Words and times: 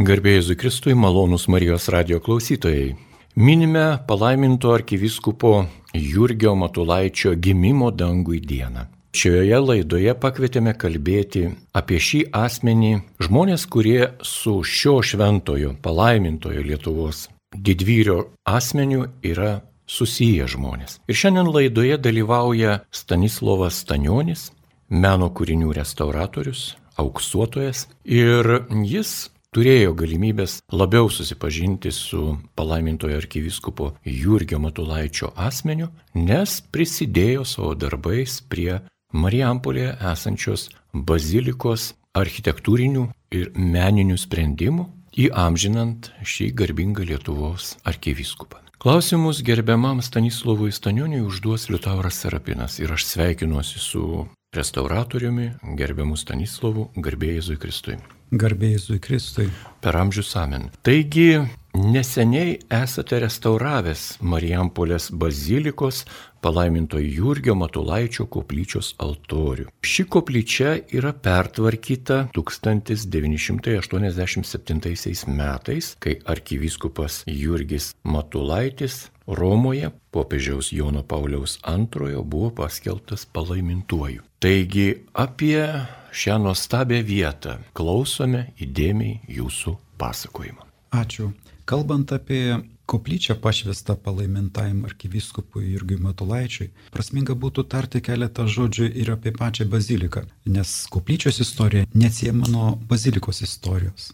Garbėjai 0.00 0.40
Zukristui 0.40 0.94
malonus 0.96 1.42
Marijos 1.52 1.90
radio 1.92 2.22
klausytojai. 2.24 2.94
Minime 3.36 3.98
palaiminto 4.08 4.70
arkivyskupo 4.72 5.50
Jurgio 5.92 6.54
Matulaičio 6.56 7.34
gimimo 7.36 7.90
dangui 7.92 8.38
dieną. 8.40 8.86
Šioje 9.12 9.58
laidoje 9.60 10.14
pakvietėme 10.22 10.72
kalbėti 10.80 11.42
apie 11.76 11.98
šį 12.00 12.20
asmenį 12.32 12.94
žmonės, 13.26 13.66
kurie 13.68 14.06
su 14.24 14.62
šio 14.64 15.02
šventojo 15.04 15.74
palaimintojo 15.84 16.62
Lietuvos 16.64 17.26
didvyrio 17.52 18.30
asmeniu 18.48 19.04
yra 19.20 19.58
susiję 19.84 20.46
žmonės. 20.48 20.96
Ir 21.12 21.18
šiandien 21.24 21.50
laidoje 21.52 21.98
dalyvauja 22.00 22.78
Stanislovas 22.88 23.82
Stanionis, 23.84 24.48
meno 24.88 25.28
kūrinių 25.28 25.76
restauratorius, 25.76 26.78
auksuotojas 26.96 27.84
ir 28.08 28.64
jis 28.80 29.28
turėjo 29.56 29.94
galimybės 29.98 30.60
labiau 30.72 31.10
susipažinti 31.10 31.90
su 31.94 32.36
palaimintojo 32.58 33.18
arkivyskupo 33.18 33.90
Jurgio 34.06 34.60
Matulaičio 34.62 35.32
asmeniu, 35.34 35.90
nes 36.14 36.60
prisidėjo 36.70 37.44
savo 37.44 37.74
darbais 37.74 38.40
prie 38.48 38.78
Marijampolėje 39.10 39.96
esančios 40.12 40.68
bazilikos 40.94 41.90
architektūrinių 42.14 43.08
ir 43.34 43.50
meninių 43.58 44.18
sprendimų, 44.22 44.86
įamžinant 45.18 46.12
šį 46.22 46.50
garbingą 46.54 47.06
Lietuvos 47.08 47.74
arkivyskupą. 47.82 48.62
Klausimus 48.80 49.42
gerbiamam 49.44 49.98
Stanislovui 50.00 50.70
Stanioniui 50.72 51.20
užduos 51.26 51.66
Liutauras 51.68 52.22
Serapinas 52.22 52.78
ir 52.80 52.94
aš 52.94 53.04
sveikinuosi 53.10 53.82
su 53.82 54.04
restauratoriumi, 54.50 55.52
gerbiamu 55.78 56.16
Stanislovu, 56.18 56.90
garbėjai 56.98 57.54
Kristui. 57.60 57.96
Garbėjai 58.34 58.98
Kristui. 59.02 59.50
Per 59.82 59.94
amžius 59.94 60.36
amen. 60.38 60.70
Taigi, 60.82 61.38
neseniai 61.74 62.58
esate 62.80 63.18
restauravęs 63.22 64.18
Marijampolės 64.26 65.10
bazilikos 65.14 66.04
palaiminto 66.42 66.98
Jurgio 66.98 67.54
Matulaičio 67.54 68.26
koplyčios 68.26 68.94
altorių. 68.98 69.70
Ši 69.86 70.04
koplyčia 70.10 70.82
yra 70.98 71.14
pertvarkyta 71.14 72.26
1987 72.34 75.30
metais, 75.30 75.94
kai 76.02 76.18
arkivyskupas 76.26 77.22
Jurgis 77.30 77.94
Matulaitis 78.02 79.14
Romoje 79.30 79.90
popiežiaus 80.10 80.72
Jono 80.74 81.02
Pauliaus 81.06 81.58
II 81.62 82.22
buvo 82.24 82.50
paskelbtas 82.50 83.26
palaimintuoju. 83.30 84.22
Taigi 84.42 84.88
apie 85.12 85.62
šią 86.10 86.40
nuostabią 86.42 86.98
vietą 87.06 87.54
klausome 87.76 88.48
įdėmiai 88.58 89.20
jūsų 89.30 89.76
pasakojimo. 90.00 90.66
Ačiū. 90.90 91.30
Kalbant 91.70 92.10
apie 92.10 92.58
koplyčią 92.90 93.36
pašvestą 93.38 93.94
palaimintajam 94.02 94.82
arkivyskupui 94.88 95.68
Jurgiui 95.76 96.00
Matulaičiui, 96.02 96.70
prasminga 96.90 97.36
būtų 97.38 97.68
tarti 97.70 98.02
keletą 98.02 98.48
žodžių 98.50 98.88
ir 98.98 99.12
apie 99.14 99.30
pačią 99.36 99.68
baziliką, 99.70 100.24
nes 100.50 100.72
koplyčios 100.90 101.38
istorija 101.44 101.86
neatsiema 101.94 102.50
nuo 102.50 102.72
bazilikos 102.90 103.44
istorijos. 103.46 104.10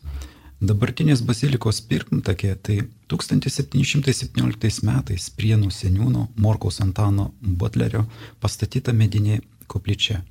Dabartinės 0.61 1.21
bazilikos 1.21 1.83
pirmtakė 1.85 2.55
tai 2.65 2.89
1717 3.13 4.81
metais 4.89 5.29
Prienų 5.37 5.69
seniūno 5.69 6.33
Morkaus 6.41 6.81
Antano 6.81 7.35
Butlerio 7.43 8.07
pastatyta 8.41 8.97
medinė 8.97 9.43
koplyčia. 9.69 10.25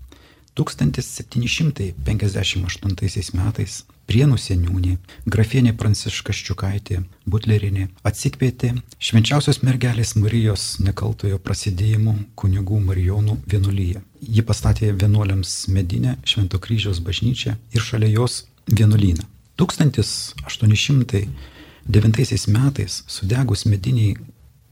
1758 0.56 3.38
metais 3.38 3.86
Prienų 4.06 4.38
seniūnė, 4.38 4.98
grafienė 5.30 5.74
Pranciška 5.78 6.34
Ščiukaitė, 6.34 7.04
Butlerinė 7.26 7.88
atsikvietė 8.06 8.76
švenčiausios 8.98 9.64
mergelės 9.66 10.16
Marijos 10.18 10.80
nekaltojo 10.80 11.38
prasidėjimo 11.38 12.16
kunigų 12.38 12.80
Marijonų 12.86 13.38
vienuolyje. 13.46 14.02
Ji 14.22 14.42
pastatė 14.42 14.94
vienuoliams 14.94 15.68
medinę 15.70 16.18
Švento 16.26 16.60
kryžiaus 16.62 17.00
bažnyčią 17.02 17.56
ir 17.74 17.82
šalia 17.82 18.08
jos 18.14 18.46
vienuolyną. 18.70 19.35
1809 19.58 22.48
metais 22.48 23.04
sudegus 23.08 23.66
mediniai 23.66 24.16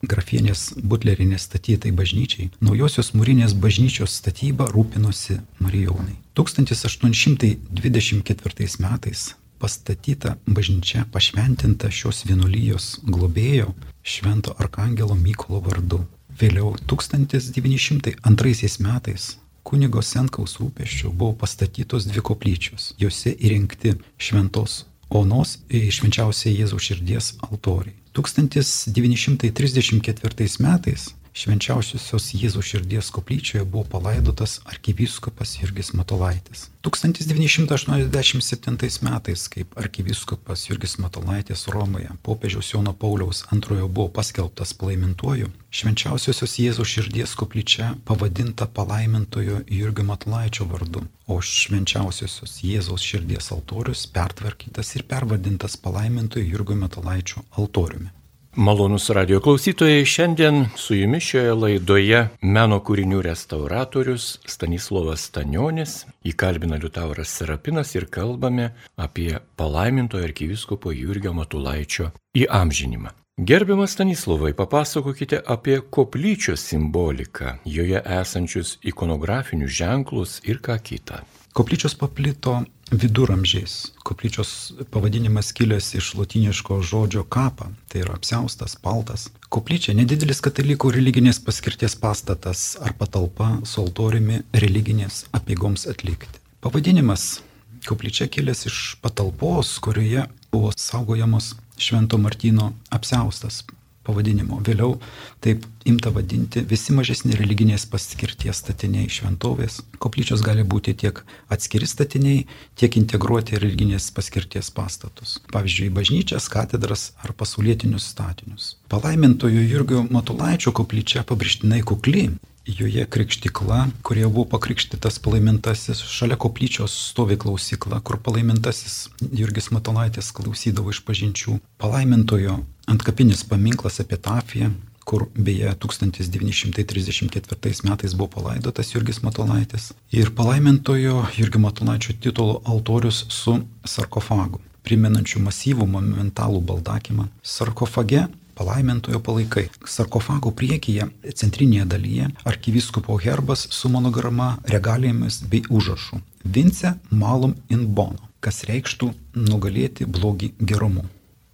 grafienės 0.04 0.74
butlerinės 0.84 1.42
statytai 1.48 1.92
bažnyčiai, 1.96 2.52
naujosios 2.60 3.14
mūrinės 3.16 3.54
bažnyčios 3.56 4.12
statyba 4.20 4.68
rūpinosi 4.72 5.40
Marijonai. 5.64 6.20
1824 6.36 8.68
metais 8.84 9.36
pastatyta 9.64 10.36
bažnyčia 10.46 11.06
pašventinta 11.14 11.88
šios 11.92 12.26
vienuolijos 12.28 13.00
globėjo 13.08 13.72
Švento 14.04 14.56
Arkangelo 14.60 15.16
Mykolo 15.16 15.62
vardu. 15.64 16.04
Vėliau 16.40 16.76
1902 16.90 18.80
metais 18.84 19.38
kunigo 19.64 20.02
Senkaus 20.04 20.58
rūpeščių 20.62 21.12
buvo 21.12 21.34
pastatytos 21.44 22.06
dvi 22.10 22.22
koplyčios. 22.30 22.94
Jose 23.00 23.30
įrengti 23.34 23.90
šventos 24.18 24.86
onos 25.14 25.60
švenčiausiai 25.70 26.58
Jėzaus 26.60 26.84
širdies 26.90 27.26
altoriai. 27.48 27.96
1934 28.14 30.60
metais 30.62 31.02
švenčiausiosios 31.34 32.28
Jėzaus 32.38 32.68
širdies 32.70 33.10
koplyčioje 33.14 33.66
buvo 33.66 33.84
palaidotas 33.90 34.60
arkivyskupas 34.70 35.58
Jurgis 35.62 35.94
Matolaitis. 35.98 36.70
1987 36.86 39.02
metais, 39.08 39.48
kaip 39.50 39.78
arkivyskupas 39.80 40.70
Jurgis 40.70 40.98
Matolaitis 41.02 41.68
Romoje 41.74 42.10
popiežiaus 42.22 42.74
Jono 42.74 42.94
Pauliaus 42.94 43.46
antrojo 43.50 43.88
buvo 43.88 44.10
paskelbtas 44.14 44.74
palaimintuoju, 44.78 45.50
švenčiausiosios 45.74 46.60
Jėzaus 46.60 46.90
širdies 46.94 47.36
koplyčia 47.40 47.96
pavadinta 48.06 48.66
palaimintojo 48.68 49.62
Jurgio 49.68 50.04
Matolaičio 50.06 50.66
vardu, 50.70 51.02
o 51.28 51.42
švenčiausiosios 51.42 52.60
Jėzaus 52.62 53.02
širdies 53.02 53.52
altorius 53.56 54.08
pertvarkytas 54.08 54.96
ir 54.96 55.04
pervadintas 55.10 55.78
palaimintojo 55.78 56.46
Jurgio 56.46 56.76
Matolaičio 56.76 57.42
altoriumi. 57.58 58.23
Malonus 58.56 59.10
radio 59.10 59.40
klausytojai, 59.40 60.06
šiandien 60.06 60.66
su 60.76 60.96
jumis 60.96 61.24
šioje 61.26 61.54
laidoje 61.58 62.20
meno 62.42 62.78
kūrinių 62.86 63.24
restauratorius 63.26 64.28
Stanislavas 64.46 65.24
Stanionis, 65.26 65.96
įkalbina 66.22 66.78
Liutauras 66.78 67.34
Serapinas 67.34 67.96
ir 67.96 68.06
kalbame 68.14 68.70
apie 68.96 69.40
palaimintojo 69.58 70.28
arkiviskopo 70.30 70.94
Jurgio 70.94 71.34
Matulaičio 71.34 72.12
įamžinimą. 72.38 73.16
Gerbiamas 73.42 73.98
Stanislavai, 73.98 74.54
papasakokite 74.54 75.42
apie 75.46 75.80
koplyčios 75.90 76.62
simboliką, 76.62 77.56
joje 77.66 78.04
esančius 78.22 78.78
ikonografinius 78.86 79.74
ženklus 79.82 80.42
ir 80.46 80.62
ką 80.62 80.78
kitą. 80.78 81.24
Koplyčios 81.54 81.98
paplito 81.98 82.60
viduramžiais. 83.02 83.92
Koplyčios 84.04 84.74
pavadinimas 84.92 85.52
kilęs 85.56 85.94
iš 86.00 86.14
latiniško 86.20 86.82
žodžio 86.82 87.24
kapą, 87.24 87.72
tai 87.90 88.04
yra 88.04 88.16
apsiaustas, 88.18 88.76
paltas. 88.76 89.28
Koplyčia 89.54 89.96
nedidelis 89.98 90.42
katalikų 90.44 90.94
religinės 90.96 91.42
paskirties 91.44 91.96
pastatas 92.00 92.66
ar 92.82 92.96
patalpa 93.00 93.50
su 93.68 93.82
altoriumi 93.84 94.42
religinės 94.54 95.26
apėgoms 95.36 95.88
atlikti. 95.92 96.42
Pavadinimas 96.64 97.42
koplyčia 97.88 98.30
kilęs 98.32 98.66
iš 98.72 98.82
patalpos, 99.04 99.78
kurioje 99.84 100.28
buvo 100.52 100.74
saugojamos 100.78 101.54
Švento 101.78 102.18
Martino 102.22 102.74
apsiaustas 102.94 103.64
pavadinimo. 104.08 104.60
Vėliau 104.66 104.98
taip 105.44 105.66
imta 105.90 106.12
vadinti 106.14 106.64
visi 106.68 106.96
mažesni 106.96 107.36
religinės 107.40 107.86
paskirties 107.92 108.62
statiniai 108.64 109.10
šventovės. 109.12 109.82
Koplyčios 110.04 110.44
gali 110.46 110.66
būti 110.68 110.96
tiek 111.04 111.24
atskiri 111.54 111.90
statiniai, 111.90 112.46
tiek 112.80 112.98
integruoti 113.00 113.60
religinės 113.60 114.10
paskirties 114.16 114.72
pastatus. 114.76 115.38
Pavyzdžiui, 115.54 115.92
bažnyčias, 115.96 116.50
katedras 116.52 117.12
ar 117.24 117.36
pasaulietinius 117.38 118.08
statinius. 118.14 118.74
Palaimintojo 118.92 119.64
Jurgio 119.64 120.06
Matulaičio 120.12 120.76
koplyčia 120.76 121.26
pabrėžtinai 121.28 121.82
kukli, 121.88 122.30
Joje 122.66 123.06
krikštikla, 123.06 123.88
kurie 124.08 124.28
buvo 124.28 124.46
pakrikštytas 124.48 125.20
palaimintasis, 125.20 126.00
šalia 126.00 126.38
koplyčios 126.40 127.10
stovi 127.10 127.36
klausykla, 127.38 128.00
kur 128.00 128.18
palaimintasis 128.24 129.10
Jurgis 129.36 129.68
Matolaitis 129.76 130.32
klausydavo 130.32 130.90
iš 130.96 131.04
pažinčių. 131.04 131.60
Palaimintojo 131.78 132.64
antkapinis 132.88 133.44
paminklas 133.50 134.00
epitafija, 134.00 134.72
kur 135.04 135.26
beje 135.36 135.76
1934 135.76 137.84
metais 137.90 138.16
buvo 138.16 138.30
palaidotas 138.38 138.96
Jurgis 138.96 139.20
Matolaitis. 139.24 139.92
Ir 140.12 140.32
palaimintojo 140.36 141.26
Jurgio 141.36 141.60
Matolaičio 141.60 142.14
titulo 142.16 142.62
altorius 142.64 143.26
su 143.28 143.60
sarkofagu, 143.84 144.60
primenančiu 144.88 145.40
masyvų 145.44 145.88
monumentalų 145.98 146.62
baldakimą. 146.64 147.28
Sarkofage 147.44 148.28
palaimintojo 148.56 149.20
palaikai. 149.20 149.70
Sarkofago 149.86 150.52
priekyje, 150.52 151.10
centrinėje 151.36 151.88
dalyje, 151.96 152.30
arkivyskupo 152.50 153.18
herbas 153.24 153.68
su 153.72 153.90
monograma, 153.90 154.58
regalijomis 154.76 155.42
bei 155.50 155.64
užrašu. 155.70 156.22
Vince 156.44 156.94
malum 157.10 157.56
in 157.70 157.88
bono. 157.96 158.34
kas 158.44 158.64
reikštų 158.68 159.12
nugalėti 159.40 160.08
blogį 160.10 160.54
gerumu. 160.60 161.06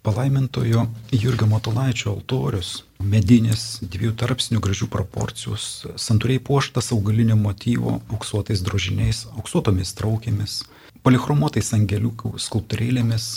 Palaimintojo 0.02 0.86
Jurgio 1.12 1.46
Matulaičio 1.50 2.14
altorius, 2.14 2.70
medinis, 3.04 3.64
dviejų 3.84 4.14
tarpsnių 4.22 4.62
gražių 4.64 4.88
proporcijos, 4.92 5.66
santūriai 6.00 6.40
puoštas 6.40 6.88
augalinio 6.96 7.36
motyvo, 7.36 7.98
auksuotais 8.08 8.64
drožiniais, 8.64 9.26
auksuotomis 9.36 9.92
traukėmis, 9.98 10.56
polichromuotais 11.04 11.68
angeliukų 11.76 12.32
skulptūrėlėmis, 12.40 13.28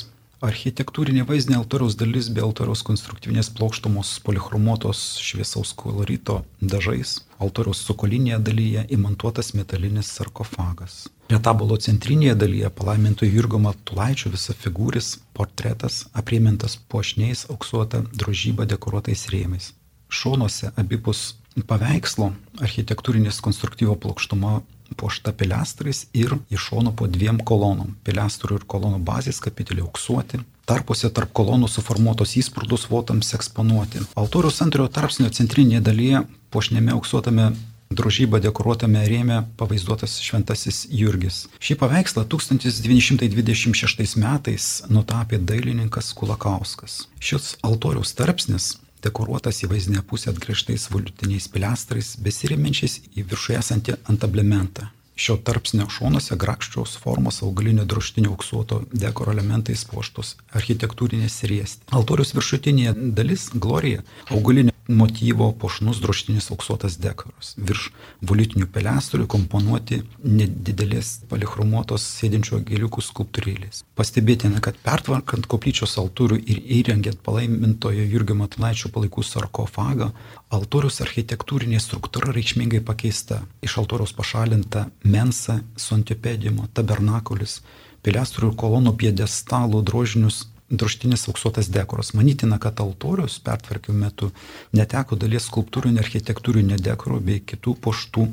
Architektūrinė 0.43 1.23
vaizdinė 1.23 1.55
altoriaus 1.55 1.93
dalis 1.95 2.25
be 2.35 2.41
altoriaus 2.43 2.81
konstruktyvinės 2.83 3.47
plokštumos 3.55 4.09
polichromuotos 4.25 5.03
šviesaus 5.23 5.71
kolorito 5.79 6.41
dažais, 6.59 7.13
altoriaus 7.39 7.79
sukolinėje 7.87 8.41
dalyje 8.49 8.83
įmontuotas 8.97 9.53
metalinis 9.55 10.09
sarkofagas. 10.17 10.97
Retabolo 11.31 11.77
centrinėje 11.85 12.35
dalyje 12.41 12.73
palaiminto 12.75 13.29
Jurgo 13.29 13.61
Matulaičio 13.63 14.33
visa 14.33 14.51
figūris, 14.65 15.13
portretas, 15.31 16.01
apriemintas 16.11 16.75
puošniais 16.91 17.45
auksuota 17.47 18.03
drožyba 18.11 18.67
dekoruotais 18.67 19.23
rėmais. 19.31 19.71
Šonuose 20.11 20.73
abipus 20.75 21.37
paveikslo 21.71 22.33
architektūrinės 22.59 23.39
konstruktyvo 23.45 23.95
plokštuma 23.95 24.59
puošta 24.97 25.33
pilastrais 25.33 26.05
ir 26.13 26.35
iš 26.49 26.69
šono 26.69 26.93
po 26.95 27.07
dviem 27.07 27.39
kolonom. 27.39 27.95
Pilastrų 28.03 28.59
ir 28.59 28.65
kolonų 28.69 29.01
bazės 29.03 29.41
kapiteliai 29.43 29.85
auksuoti. 29.87 30.41
Tarpuose 30.69 31.09
tarp 31.11 31.33
kolonų 31.35 31.67
suformuotos 31.67 32.37
įsprūdus 32.39 32.87
votams 32.91 33.33
eksponuoti. 33.35 34.05
Altoriaus 34.15 34.61
antrojo 34.63 34.91
tarpsnio 34.95 35.29
centrinėje 35.33 35.83
dalyje 35.83 36.23
puošnėme 36.55 36.95
auksuotame 36.95 37.51
drožybą 37.93 38.39
dekoruotame 38.43 39.03
rėme 39.07 39.43
pavaizduotas 39.59 40.17
šventasis 40.23 40.87
Jurgis. 40.91 41.47
Šį 41.63 41.77
paveikslą 41.81 42.25
1926 42.29 44.17
metais 44.21 44.69
nutapė 44.89 45.37
dailininkas 45.39 46.13
Kulakauskas. 46.17 47.07
Šis 47.19 47.55
altoriaus 47.65 48.13
tarpsnis 48.17 48.77
dekoruotas 49.03 49.63
į 49.63 49.69
vaizdinę 49.73 50.03
pusę 50.07 50.31
atgriežtais 50.31 50.89
volutiniais 50.93 51.47
pilastrais, 51.51 52.15
besiriminčiais 52.25 52.99
į 53.15 53.25
viršuje 53.29 53.59
esantį 53.59 53.97
antablementą. 54.11 54.89
Šio 55.13 55.35
tarpsnio 55.45 55.85
šonuose 55.93 56.35
grakščiaus 56.41 56.95
formos 56.97 57.43
augalinio 57.45 57.83
droštinio 57.85 58.31
auksuoto 58.33 58.79
dekoro 58.91 59.35
elementais 59.35 59.83
puoštos 59.85 60.35
architektūrinės 60.57 61.43
riesti. 61.51 61.85
Altorius 61.93 62.33
viršutinėje 62.33 62.95
dalis- 63.19 63.49
glorija- 63.65 64.01
augalinio 64.35 64.73
motyvo 64.87 65.51
puošnus 65.51 66.01
droštinis 66.03 66.49
auksuotas 66.51 66.97
dekoras. 66.99 67.53
Virš 67.57 67.89
volitinių 68.21 68.67
pelestrių 68.73 69.27
komponuoti 69.31 70.01
nedidelės 70.23 71.13
palichromuotos 71.31 72.05
sėdinčio 72.19 72.59
gėliukų 72.67 73.03
skulptūrėlės. 73.03 73.83
Pastebėtina, 73.95 74.59
kad 74.63 74.79
pertvarkant 74.83 75.47
koplyčios 75.51 75.95
altorių 76.01 76.39
ir 76.43 76.61
įrengiant 76.79 77.21
palaimintojo 77.23 78.05
Jurgio 78.11 78.35
Matulaičio 78.39 78.91
palaikų 78.93 79.23
sarkofagą, 79.27 80.11
altorius 80.53 81.01
architektūrinė 81.05 81.79
struktūra 81.83 82.33
reikšmingai 82.35 82.83
pakeista. 82.83 83.43
Iš 83.63 83.79
altoriaus 83.83 84.15
pašalinta 84.15 84.87
mensa 85.03 85.61
su 85.77 85.95
antipedimo, 85.95 86.67
tabernakulis, 86.73 87.61
pilestrų 88.03 88.51
ir 88.51 88.57
kolonų 88.59 88.97
piedestalų 88.99 89.83
drožinius 89.87 90.47
droštinis 90.73 91.27
auksuotas 91.29 91.69
dekoras. 91.73 92.13
Manytina, 92.17 92.59
kad 92.61 92.81
altorius 92.83 93.39
pertvarkymų 93.45 93.99
metu 94.05 94.31
neteko 94.73 95.17
dalies 95.19 95.47
skulptūrinio 95.49 96.03
architektūrinio 96.03 96.79
dekoro 96.81 97.19
bei 97.23 97.43
kitų 97.45 97.77
poštų 97.83 98.27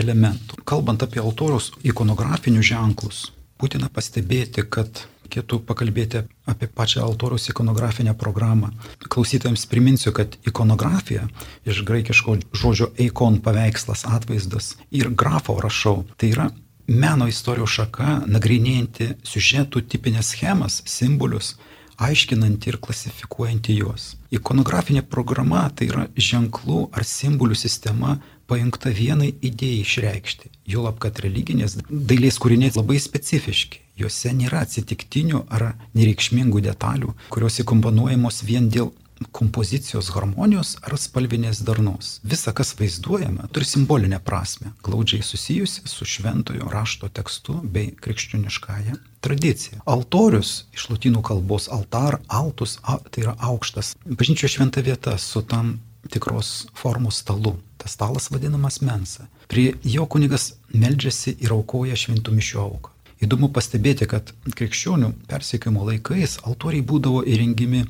elementų. 0.00 0.62
Kalbant 0.64 1.02
apie 1.02 1.22
altorius 1.22 1.72
ikonografinius 1.82 2.70
ženklus, 2.70 3.24
būtina 3.60 3.90
pastebėti, 3.92 4.64
kad 4.70 5.04
reikėtų 5.30 5.60
pakalbėti 5.66 6.24
apie 6.50 6.66
pačią 6.66 7.04
altoriaus 7.04 7.48
ikonografinę 7.52 8.14
programą. 8.18 8.72
Klausytojams 9.08 9.66
priminsiu, 9.66 10.12
kad 10.12 10.34
ikonografija 10.46 11.28
iš 11.64 11.84
graikiško 11.86 12.38
žodžio 12.52 12.90
eikon 12.98 13.40
paveikslas, 13.40 14.04
atvaizdas 14.06 14.76
ir 14.90 15.10
grafo 15.10 15.60
rašau. 15.60 16.04
Tai 16.16 16.30
yra 16.34 16.50
meno 16.90 17.28
istorijos 17.30 17.70
šaka, 17.70 18.24
nagrinėjanti 18.26 19.14
siužetų 19.22 19.84
tipinės 19.86 20.34
schemas, 20.34 20.82
simbolius, 20.86 21.56
aiškinanti 22.00 22.72
ir 22.72 22.78
klasifikuojanti 22.82 23.76
juos. 23.78 24.14
Ikonografinė 24.34 25.02
programa 25.02 25.66
tai 25.74 25.90
yra 25.90 26.06
ženklų 26.16 26.86
ar 26.96 27.06
simbolių 27.06 27.58
sistema 27.58 28.16
pajungta 28.50 28.90
vienai 28.94 29.30
idėjai 29.46 29.82
išreikšti. 29.84 30.50
Juolab, 30.72 30.98
kad 31.02 31.20
religinės 31.22 31.78
dailės 31.90 32.40
kūriniai 32.42 32.72
labai 32.74 32.98
specifiški. 33.02 33.84
Juose 34.00 34.32
nėra 34.32 34.64
atsitiktinių 34.64 35.44
ar 35.52 35.74
nereikšmingų 35.98 36.64
detalių, 36.64 37.12
kurios 37.34 37.60
įkomponuojamos 37.62 38.42
vien 38.48 38.70
dėl 38.72 38.94
kompozicijos 39.36 40.08
harmonijos 40.14 40.78
ar 40.80 40.96
spalvinės 40.96 41.60
darnos. 41.66 42.14
Visa, 42.24 42.54
kas 42.56 42.72
vaizduojama, 42.78 43.50
turi 43.52 43.68
simbolinę 43.68 44.22
prasme, 44.24 44.72
glaudžiai 44.86 45.26
susijusi 45.26 45.84
su 45.84 46.08
šventojo 46.08 46.72
rašto 46.72 47.12
tekstu 47.12 47.60
bei 47.62 47.92
krikščioniškąją 47.92 48.96
tradicija. 49.20 49.80
Altorius 49.84 50.64
iš 50.74 50.88
latinų 50.90 51.22
kalbos 51.26 51.68
altar, 51.72 52.18
altus, 52.28 52.78
a, 52.82 52.98
tai 53.10 53.24
yra 53.26 53.36
aukštas, 53.38 53.94
bažnyčio 54.04 54.48
šventa 54.48 54.82
vieta 54.84 55.16
su 55.18 55.42
tam 55.42 55.78
tikros 56.10 56.66
formos 56.74 57.20
stalu. 57.20 57.56
Tas 57.80 57.92
stalas 57.96 58.30
vadinamas 58.30 58.80
mensa. 58.80 59.26
Prie 59.48 59.74
jo 59.82 60.06
kunigas 60.06 60.54
meldžiasi 60.72 61.36
ir 61.40 61.52
aukoja 61.56 61.96
šventų 61.96 62.34
mišių 62.36 62.60
auką. 62.60 62.92
Įdomu 63.20 63.50
pastebėti, 63.52 64.06
kad 64.08 64.32
krikščionių 64.56 65.12
persiekimo 65.28 65.84
laikais 65.84 66.38
altoriai 66.48 66.84
būdavo 66.84 67.20
įrengimi 67.28 67.84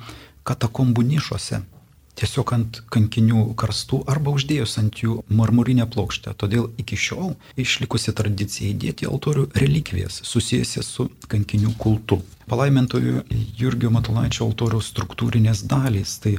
katakombų 0.46 1.04
nišose, 1.06 1.60
tiesiog 2.18 2.52
ant 2.56 2.80
kankinių 2.92 3.44
karstų 3.60 4.02
arba 4.10 4.34
uždėjus 4.36 4.78
ant 4.82 5.02
jų 5.02 5.20
marmurinę 5.28 5.86
plokštę. 5.90 6.34
Todėl 6.40 6.70
iki 6.80 6.98
šiol 6.98 7.34
išlikusi 7.60 8.14
tradicija 8.16 8.72
įdėti 8.74 9.08
altorių 9.10 9.48
relikvijas 9.60 10.22
susijęs 10.26 10.78
su 10.86 11.10
kankinių 11.30 11.76
kultu. 11.78 12.20
Palaimintojų 12.50 13.22
Jurgio 13.58 13.92
Matulaičio 13.94 14.48
altoriaus 14.48 14.90
struktūrinės 14.90 15.62
dalys 15.70 16.18
tai 16.24 16.36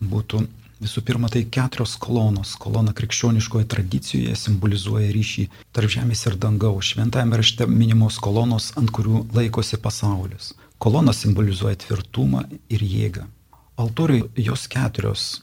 būtų 0.00 0.46
Visų 0.80 1.02
pirma, 1.04 1.28
tai 1.28 1.42
keturios 1.52 1.92
kolonos. 2.00 2.54
Kolona 2.56 2.94
krikščioniškoje 2.96 3.66
tradicijoje 3.68 4.32
simbolizuoja 4.40 5.10
ryšį 5.12 5.42
tarp 5.76 5.92
žemės 5.92 6.24
ir 6.24 6.38
dangaus. 6.40 6.94
Šventajame 6.94 7.36
rašte 7.36 7.66
minimos 7.68 8.16
kolonos, 8.16 8.70
ant 8.80 8.88
kurių 8.88 9.26
laikosi 9.36 9.76
pasaulis. 9.76 10.54
Kolona 10.80 11.12
simbolizuoja 11.12 11.76
tvirtumą 11.84 12.46
ir 12.72 12.80
jėgą. 12.80 13.26
Altoriui 13.80 14.28
jos 14.36 14.66
keturios 14.68 15.42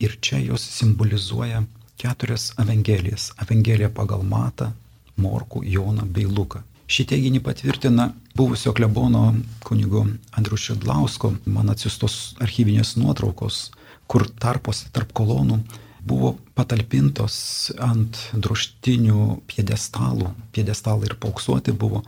ir 0.00 0.16
čia 0.24 0.38
jos 0.40 0.62
simbolizuoja 0.78 1.62
keturias 2.00 2.52
evangelijas. 2.58 3.32
Evangelija 3.42 3.90
pagal 3.92 4.22
Matą, 4.22 4.72
Morku, 5.16 5.60
Joną 5.64 6.06
bei 6.08 6.24
Luką. 6.24 6.62
Šį 6.90 7.04
teiginį 7.12 7.42
patvirtina 7.44 8.08
buvusio 8.34 8.72
klebono 8.74 9.34
kunigo 9.62 10.06
Andrius 10.32 10.64
Šidlausko 10.70 11.34
man 11.44 11.70
atsiustos 11.70 12.16
archyvinės 12.42 12.96
nuotraukos, 12.96 13.68
kur 14.10 14.24
tarpuose 14.42 14.88
tarp 14.94 15.12
kolonų 15.14 15.60
buvo 16.02 16.32
patalpintos 16.56 17.36
ant 17.78 18.16
droštinių 18.32 19.42
piedestalų, 19.52 20.32
piedestalai 20.56 21.12
ir 21.12 21.18
pauksuoti 21.20 21.76
buvo 21.76 22.02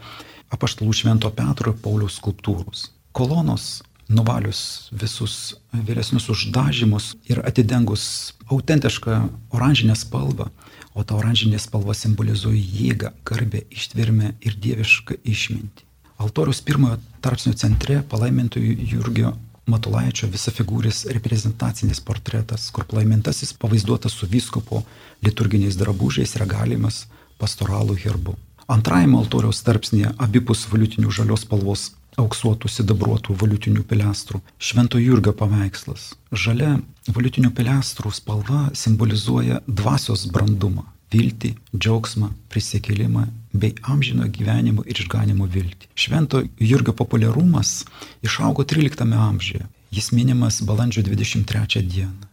apaštalų 0.53 0.97
Švento 0.97 1.31
Petro 1.37 1.77
ir 1.77 1.81
Pauliaus 1.85 2.17
skulptūros. 2.19 2.89
Kolonos 3.13 3.83
nuvalius 4.13 4.91
visus 4.93 5.55
vėlesnius 5.73 6.29
uždažymus 6.33 7.13
ir 7.31 7.43
atidengus 7.47 8.05
autentišką 8.53 9.19
oranžinę 9.57 9.97
spalvą, 9.99 10.51
o 10.95 11.05
ta 11.05 11.17
oranžinė 11.17 11.61
spalva 11.63 11.95
simbolizuoja 11.97 12.61
jėgą, 12.61 13.13
garbę, 13.29 13.63
ištvirmę 13.73 14.35
ir 14.45 14.59
dievišką 14.61 15.23
išmintį. 15.25 15.89
Altorius 16.23 16.61
pirmojo 16.63 17.01
tarpsnio 17.25 17.57
centre 17.59 18.03
palaimintojų 18.11 18.77
Jurgio 18.93 19.33
Matulaičio 19.67 20.27
visafigūris 20.27 21.05
reprezentacinis 21.15 22.01
portretas, 22.03 22.69
kur 22.75 22.85
palaimintasis 22.91 23.53
pavaizduotas 23.63 24.15
su 24.19 24.27
vyskupo 24.27 24.83
liturginiais 25.23 25.79
drabužiais, 25.79 26.35
regalimas, 26.43 27.07
pastoralų 27.39 27.97
herbu. 28.03 28.35
Antrajame 28.71 29.19
altoriaus 29.21 29.63
tarpsnėje 29.67 30.13
abipus 30.23 30.67
valiutinių 30.71 31.15
žalios 31.15 31.47
spalvos 31.47 31.91
auksuotų 32.21 32.69
sidabruotų 32.69 33.37
valiutinių 33.41 33.85
pilestrų. 33.89 34.41
Švento 34.59 35.01
Jurgio 35.01 35.33
paveikslas. 35.37 36.13
Žalia 36.33 36.79
valiutinių 37.09 37.53
pilestrų 37.57 38.13
spalva 38.13 38.67
simbolizuoja 38.77 39.63
dvasios 39.67 40.27
brandumą, 40.33 40.85
viltį, 41.13 41.55
džiaugsmą, 41.77 42.31
prisikėlimą 42.53 43.27
bei 43.53 43.75
amžino 43.83 44.29
gyvenimo 44.29 44.85
ir 44.89 45.01
išganimo 45.01 45.47
viltį. 45.47 45.91
Švento 45.95 46.43
Jurgio 46.61 46.95
populiarumas 46.97 47.83
išaugo 48.25 48.65
13 48.65 49.17
amžiuje. 49.29 49.67
Jis 49.93 50.13
minimas 50.13 50.63
balandžio 50.65 51.03
23 51.05 51.83
dieną. 51.85 52.29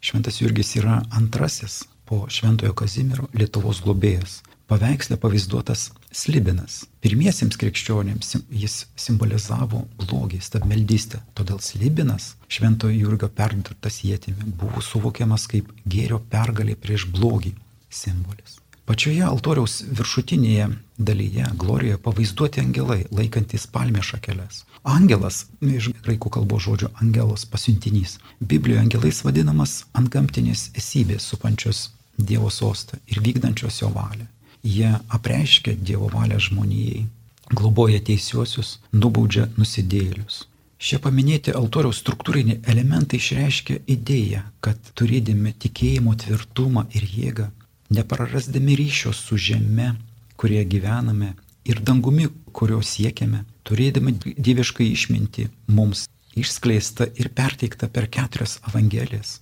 Šventas 0.00 0.40
Jurgis 0.40 0.76
yra 0.76 1.00
antrasis 1.10 1.82
po 2.04 2.26
Šventojo 2.30 2.74
Kazimiero 2.76 3.26
Lietuvos 3.34 3.80
globėjas. 3.84 4.42
Paveiksle 4.68 5.16
pavaizduotas 5.16 5.86
slibinas. 6.12 6.82
Pirmiesiems 7.00 7.56
krikščionėms 7.56 8.34
jis 8.52 8.74
simbolizavo 9.00 9.86
blogį, 10.02 10.42
stabmeldystę. 10.44 11.22
Todėl 11.38 11.62
slibinas, 11.64 12.34
šventojo 12.52 12.92
Jurgio 12.92 13.30
perdurtas 13.32 14.02
jėtimi, 14.04 14.52
buvo 14.60 14.84
suvokiamas 14.84 15.48
kaip 15.48 15.72
gėrio 15.88 16.20
pergalė 16.34 16.76
prieš 16.76 17.08
blogį 17.16 17.54
simbolis. 17.88 18.60
Pačioje 18.84 19.24
altoriaus 19.24 19.80
viršutinėje 19.88 20.68
dalyje 21.00 21.48
glorijoje 21.64 22.04
pavaizduoti 22.04 22.60
angelai, 22.60 23.02
laikantis 23.08 23.64
palmės 23.72 24.12
šakeles. 24.12 24.62
Angelas, 24.84 25.46
iš 25.64 25.94
graikų 26.04 26.36
kalbos 26.36 26.68
žodžio 26.68 26.92
angelos 27.00 27.48
pasiuntinys, 27.48 28.18
Biblijoje 28.40 28.84
angelais 28.84 29.24
vadinamas 29.24 29.82
antgamtinės 29.96 30.70
esybės 30.76 31.32
supančios 31.32 31.88
Dievo 32.18 32.48
sostą 32.50 32.98
ir 33.06 33.20
vykdančios 33.24 33.80
jo 33.80 33.94
valią. 33.94 34.26
Jie 34.62 34.90
apreiškia 35.08 35.76
Dievo 35.78 36.10
valią 36.12 36.38
žmonijai, 36.48 37.06
globoja 37.54 38.00
teisiuosius, 38.04 38.78
nubaudžia 38.92 39.48
nusidėlius. 39.56 40.44
Šie 40.78 41.00
paminėti 41.02 41.54
altoriaus 41.58 41.98
struktūriniai 42.02 42.60
elementai 42.70 43.18
išreiškia 43.18 43.80
idėją, 43.90 44.44
kad 44.62 44.78
turėdami 44.98 45.54
tikėjimo 45.64 46.14
tvirtumą 46.22 46.84
ir 46.94 47.06
jėgą, 47.06 47.48
neprarasdami 47.90 48.76
ryšio 48.78 49.12
su 49.16 49.38
žeme, 49.38 49.94
kurie 50.38 50.62
gyvename, 50.64 51.32
ir 51.68 51.82
dangumi, 51.84 52.28
kurio 52.54 52.78
siekiame, 52.84 53.42
turėdami 53.66 54.14
dieviškai 54.38 54.86
išminti 54.92 55.48
mums 55.74 56.06
išskleista 56.38 57.08
ir 57.18 57.32
perteikta 57.34 57.88
per 57.92 58.08
keturias 58.12 58.58
evangelijas. 58.70 59.38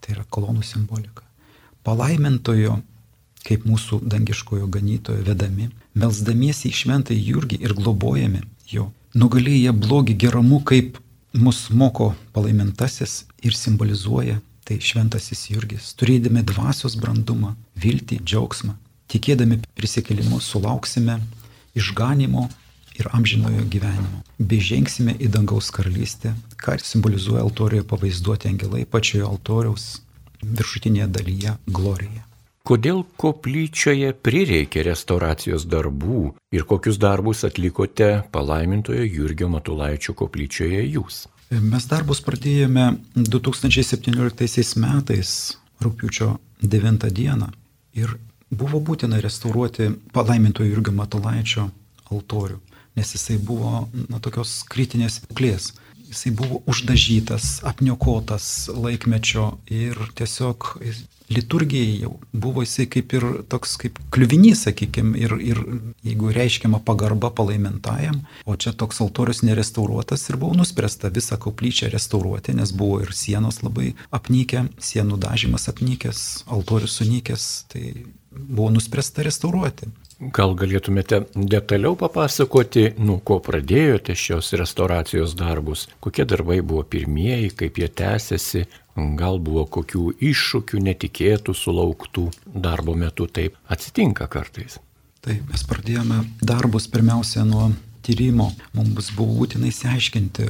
Tai 0.00 0.14
yra 0.16 0.24
kolonų 0.30 0.64
simbolika. 0.64 1.26
Palaimintojo, 1.84 2.78
kaip 3.48 3.64
mūsų 3.68 4.02
dangiškojo 4.12 4.68
ganytojo 4.68 5.24
vedami, 5.24 5.70
melsdamiesi 5.98 6.68
į 6.68 6.78
šventąjį 6.82 7.22
Jurgį 7.32 7.60
ir 7.64 7.74
globojami 7.78 8.42
jo, 8.68 8.90
nugalėję 9.16 9.72
blogį 9.72 10.18
geramu, 10.24 10.60
kaip 10.60 10.98
mus 11.32 11.68
moko 11.70 12.12
palaimintasis 12.36 13.24
ir 13.44 13.56
simbolizuoja 13.56 14.40
tai 14.68 14.78
šventasis 14.84 15.46
Jurgis, 15.48 15.94
turėdami 15.96 16.42
dvasios 16.44 16.98
brandumą, 17.00 17.54
viltį, 17.80 18.20
džiaugsmą, 18.20 18.74
tikėdami 19.08 19.62
prisikelimu 19.78 20.42
sulauksime 20.44 21.16
išganimo 21.78 22.48
ir 22.98 23.08
amžinojo 23.16 23.64
gyvenimo, 23.72 24.20
bei 24.38 24.60
žengsime 24.60 25.14
į 25.16 25.30
dangaus 25.32 25.70
karalystę, 25.72 26.34
ką 26.60 26.76
simbolizuoja 26.84 27.46
altorijoje 27.46 27.88
pavaizduoti 27.88 28.52
angelai 28.52 28.84
pačioje 28.84 29.24
altoriaus 29.24 29.90
viršutinėje 30.42 31.08
dalyje 31.16 31.56
glorija. 31.66 32.27
Kodėl 32.68 32.98
koplyčioje 33.16 34.10
prireikė 34.20 34.82
restauracijos 34.84 35.62
darbų 35.72 36.34
ir 36.52 36.66
kokius 36.68 36.98
darbus 37.00 37.40
atlikote 37.48 38.08
palaimintojo 38.28 39.06
Jurgio 39.08 39.48
Matulaičio 39.48 40.12
koplyčioje 40.18 40.82
jūs? 40.84 41.22
Mes 41.48 41.86
darbus 41.88 42.20
pradėjome 42.26 42.90
2017 43.16 44.76
metais, 44.84 45.30
rūpiučio 45.80 46.34
9 46.60 47.08
dieną. 47.08 47.48
Ir 47.96 48.12
buvo 48.52 48.82
būtina 48.84 49.22
restauruoti 49.24 49.88
palaimintojo 50.12 50.68
Jurgio 50.68 50.92
Matulaičio 50.92 51.70
altorių, 52.12 52.60
nes 53.00 53.14
jisai 53.16 53.38
buvo 53.40 53.86
na, 54.10 54.20
tokios 54.20 54.58
kritinės 54.68 55.22
būklės 55.24 55.72
jisai 56.08 56.32
buvo 56.32 56.62
uždažytas, 56.66 57.60
apniokotas 57.68 58.68
laikmečio 58.74 59.52
ir 59.66 59.98
tiesiog 60.18 60.74
liturgijai 61.28 62.00
jau 62.00 62.14
buvo 62.32 62.62
jisai 62.64 62.86
kaip 62.88 63.12
ir 63.12 63.26
toks 63.52 63.76
kaip 63.82 63.98
kliuvinys, 64.14 64.64
sakykime, 64.64 65.18
ir, 65.20 65.34
ir 65.44 65.60
jeigu 66.06 66.32
reiškiama 66.32 66.80
pagarba 66.84 67.30
palaimintajam, 67.30 68.22
o 68.48 68.56
čia 68.56 68.72
toks 68.72 69.02
altorius 69.04 69.42
nerestauruotas 69.44 70.24
ir 70.30 70.40
buvo 70.40 70.56
nuspręsta 70.56 71.12
visą 71.12 71.36
koplyčią 71.40 71.92
restauruoti, 71.92 72.56
nes 72.56 72.72
buvo 72.72 73.02
ir 73.04 73.12
sienos 73.12 73.60
labai 73.62 73.92
apnykę, 74.10 74.68
sienų 74.80 75.20
dažymas 75.20 75.68
apnykęs, 75.72 76.24
altorius 76.48 76.98
sunykęs, 77.02 77.48
tai 77.72 77.92
buvo 78.32 78.72
nuspręsta 78.72 79.26
restauruoti. 79.26 79.92
Gal 80.18 80.56
galėtumėte 80.58 81.20
detaliau 81.38 81.94
papasakoti, 81.94 82.88
nuo 82.98 83.20
ko 83.22 83.36
pradėjote 83.38 84.16
šios 84.18 84.50
restauracijos 84.58 85.36
darbus, 85.38 85.84
kokie 86.02 86.24
darbai 86.26 86.56
buvo 86.58 86.82
pirmieji, 86.82 87.52
kaip 87.54 87.78
jie 87.78 87.86
tęsiasi, 87.86 88.64
gal 89.14 89.38
buvo 89.38 89.62
kokių 89.76 90.16
iššūkių 90.18 90.80
netikėtų, 90.88 91.54
sulauktų 91.54 92.24
darbo 92.50 92.96
metu, 92.98 93.28
taip 93.30 93.54
atsitinka 93.70 94.26
kartais. 94.26 94.80
Taip, 95.22 95.44
mes 95.52 95.62
pradėjome 95.70 96.24
darbus 96.42 96.88
pirmiausia 96.90 97.44
nuo 97.46 97.68
tyrimo, 98.02 98.48
mums 98.74 99.12
buvo 99.14 99.36
būtina 99.44 99.70
įsiaiškinti, 99.70 100.48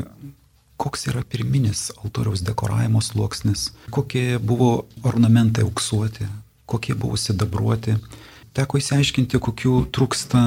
koks 0.80 1.10
yra 1.12 1.20
pirminis 1.28 1.90
altoriaus 2.00 2.40
dekoravimo 2.46 3.04
sluoksnis, 3.04 3.74
kokie 3.92 4.40
buvo 4.40 4.86
ornamentai 5.04 5.68
auksuoti, 5.68 6.24
kokie 6.64 6.96
buvo 6.96 7.20
sidabruoti 7.20 7.98
teko 8.58 8.80
įsiaiškinti, 8.80 9.40
kokių 9.42 9.74
trūksta 9.94 10.42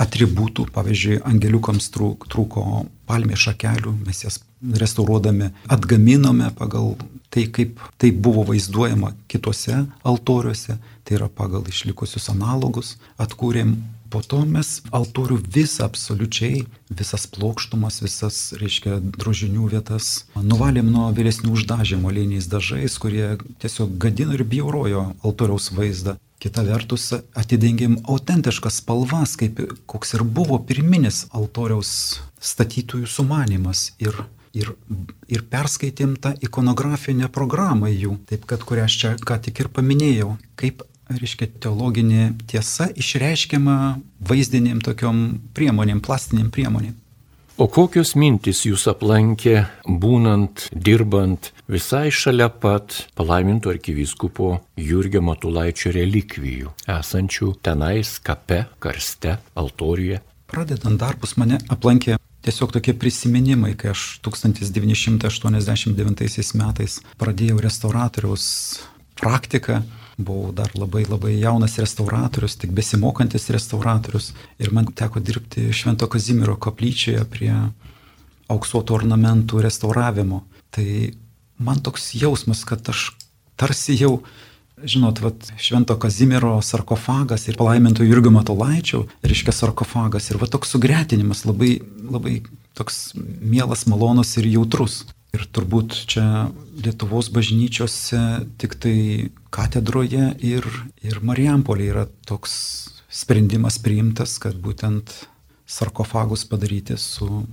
atributų, 0.00 0.66
pavyzdžiui, 0.74 1.20
angeliukams 1.28 1.90
trūko 1.94 2.64
palmės 3.08 3.44
šakelių, 3.46 3.94
mes 4.06 4.24
jas 4.24 4.40
restauruodami 4.80 5.52
atgaminome 5.70 6.48
pagal 6.58 6.94
tai, 7.34 7.46
kaip 7.52 7.80
tai 8.00 8.10
buvo 8.10 8.44
vaizduojama 8.48 9.12
kitose 9.30 9.84
altoriuose, 10.06 10.78
tai 11.04 11.18
yra 11.18 11.28
pagal 11.28 11.66
išlikusius 11.70 12.30
analogus, 12.32 12.96
atkūrėm. 13.20 13.76
Po 14.10 14.20
to 14.22 14.42
mes 14.46 14.76
altorių 14.94 15.38
visą 15.56 15.86
absoliučiai, 15.88 16.64
visas 16.90 17.26
plokštumas, 17.34 18.00
visas, 18.04 18.38
reiškia, 18.60 18.98
drožinių 19.16 19.70
vietas 19.72 20.26
nuvalėm 20.36 20.90
nuo 20.92 21.08
vyresnių 21.16 21.54
uždažymo 21.56 22.12
liniais 22.14 22.48
dažais, 22.50 22.98
kurie 23.00 23.34
tiesiog 23.62 23.96
gadino 23.98 24.36
ir 24.36 24.44
bjaurojo 24.44 25.08
altoriaus 25.24 25.72
vaizdą. 25.74 26.18
Kita 26.44 26.62
vertus, 26.66 27.08
atidengėm 27.40 28.02
autentiškas 28.04 28.82
spalvas, 28.82 29.34
kaip 29.40 29.62
koks 29.88 30.16
ir 30.18 30.24
buvo 30.26 30.58
pirminis 30.68 31.24
altoriaus 31.32 32.20
statytojų 32.44 33.08
sumanimas. 33.08 33.94
Ir, 34.02 34.18
ir, 34.52 34.74
ir 35.32 35.44
perskaitėm 35.50 36.18
tą 36.20 36.34
ikonografinę 36.44 37.30
programą 37.32 37.88
jų, 37.88 38.18
taip 38.28 38.44
kad 38.50 38.66
kurią 38.66 38.88
aš 38.90 38.98
čia 39.00 39.14
ką 39.16 39.40
tik 39.46 39.64
ir 39.64 39.72
paminėjau, 39.72 40.34
kaip 40.60 40.84
reiškia, 41.20 41.46
teologinė 41.64 42.34
tiesa 42.50 42.90
išreiškiama 42.94 43.78
vaizdinėm 44.28 44.78
tokiom 44.84 45.24
priemonėm, 45.56 46.04
plastiniam 46.04 46.50
priemonėm. 46.54 46.94
O 47.54 47.68
kokios 47.70 48.16
mintys 48.18 48.64
jūs 48.66 48.88
aplankė, 48.90 49.70
būnant, 49.86 50.74
dirbant 50.74 51.54
visai 51.70 52.10
šalia 52.10 52.50
pat 52.50 53.06
palaiminto 53.14 53.70
arkivyskupo 53.70 54.58
Jurgio 54.74 55.22
Matulaičio 55.22 55.94
relikvijų, 55.94 56.74
esančių 56.96 57.54
tenais 57.62 58.18
kape, 58.18 58.66
karste, 58.82 59.38
altorijoje? 59.54 60.18
Pradedant 60.50 60.98
darbus 60.98 61.38
mane 61.38 61.62
aplankė 61.70 62.18
tiesiog 62.44 62.74
tokie 62.74 62.92
prisiminimai, 62.98 63.78
kai 63.78 63.94
aš 63.94 64.18
1989 64.26 66.58
metais 66.58 66.98
pradėjau 67.22 67.62
restauratoriaus 67.62 68.44
praktiką 69.20 69.84
buvau 70.18 70.52
dar 70.52 70.70
labai 70.78 71.04
labai 71.08 71.34
jaunas 71.40 71.78
restauratorius, 71.80 72.56
tik 72.60 72.72
besimokantis 72.76 73.50
restauratorius 73.50 74.32
ir 74.62 74.72
man 74.74 74.86
teko 74.86 75.20
dirbti 75.20 75.72
Švento 75.74 76.08
Kazimiero 76.10 76.56
koplyčioje 76.56 77.24
prie 77.30 77.54
auksuotų 78.52 78.98
ornamentų 79.00 79.62
restauravimo. 79.64 80.42
Tai 80.74 80.86
man 81.58 81.80
toks 81.82 82.12
jausmas, 82.18 82.64
kad 82.68 82.86
aš 82.90 83.12
tarsi 83.56 83.96
jau, 83.98 84.18
žinot, 84.82 85.22
vat, 85.24 85.50
Švento 85.58 85.96
Kazimiero 86.00 86.56
sarkofagas 86.62 87.48
ir 87.48 87.58
palaimintų 87.58 88.06
Jurgio 88.06 88.32
Matolaičio, 88.34 89.04
reiškia 89.24 89.54
sarkofagas 89.54 90.30
ir 90.30 90.40
va 90.42 90.50
toks 90.50 90.74
sugretinimas 90.74 91.44
labai, 91.48 91.78
labai 92.10 92.40
toks 92.74 93.12
mielas, 93.16 93.86
malonus 93.90 94.36
ir 94.40 94.50
jautrus. 94.50 95.04
Ir 95.34 95.48
turbūt 95.50 95.96
čia 96.06 96.50
Lietuvos 96.78 97.26
bažnyčiose 97.34 98.20
tik 98.60 98.76
tai 98.78 98.98
katedroje 99.54 100.32
ir, 100.42 100.66
ir 101.04 101.20
Marijampolė 101.22 101.90
yra 101.92 102.08
toks 102.26 102.54
sprendimas 103.14 103.78
priimtas, 103.82 104.38
kad 104.42 104.58
būtent 104.58 105.12
sarkofagus 105.70 106.44
padaryti 106.50 106.98
su 107.00 107.44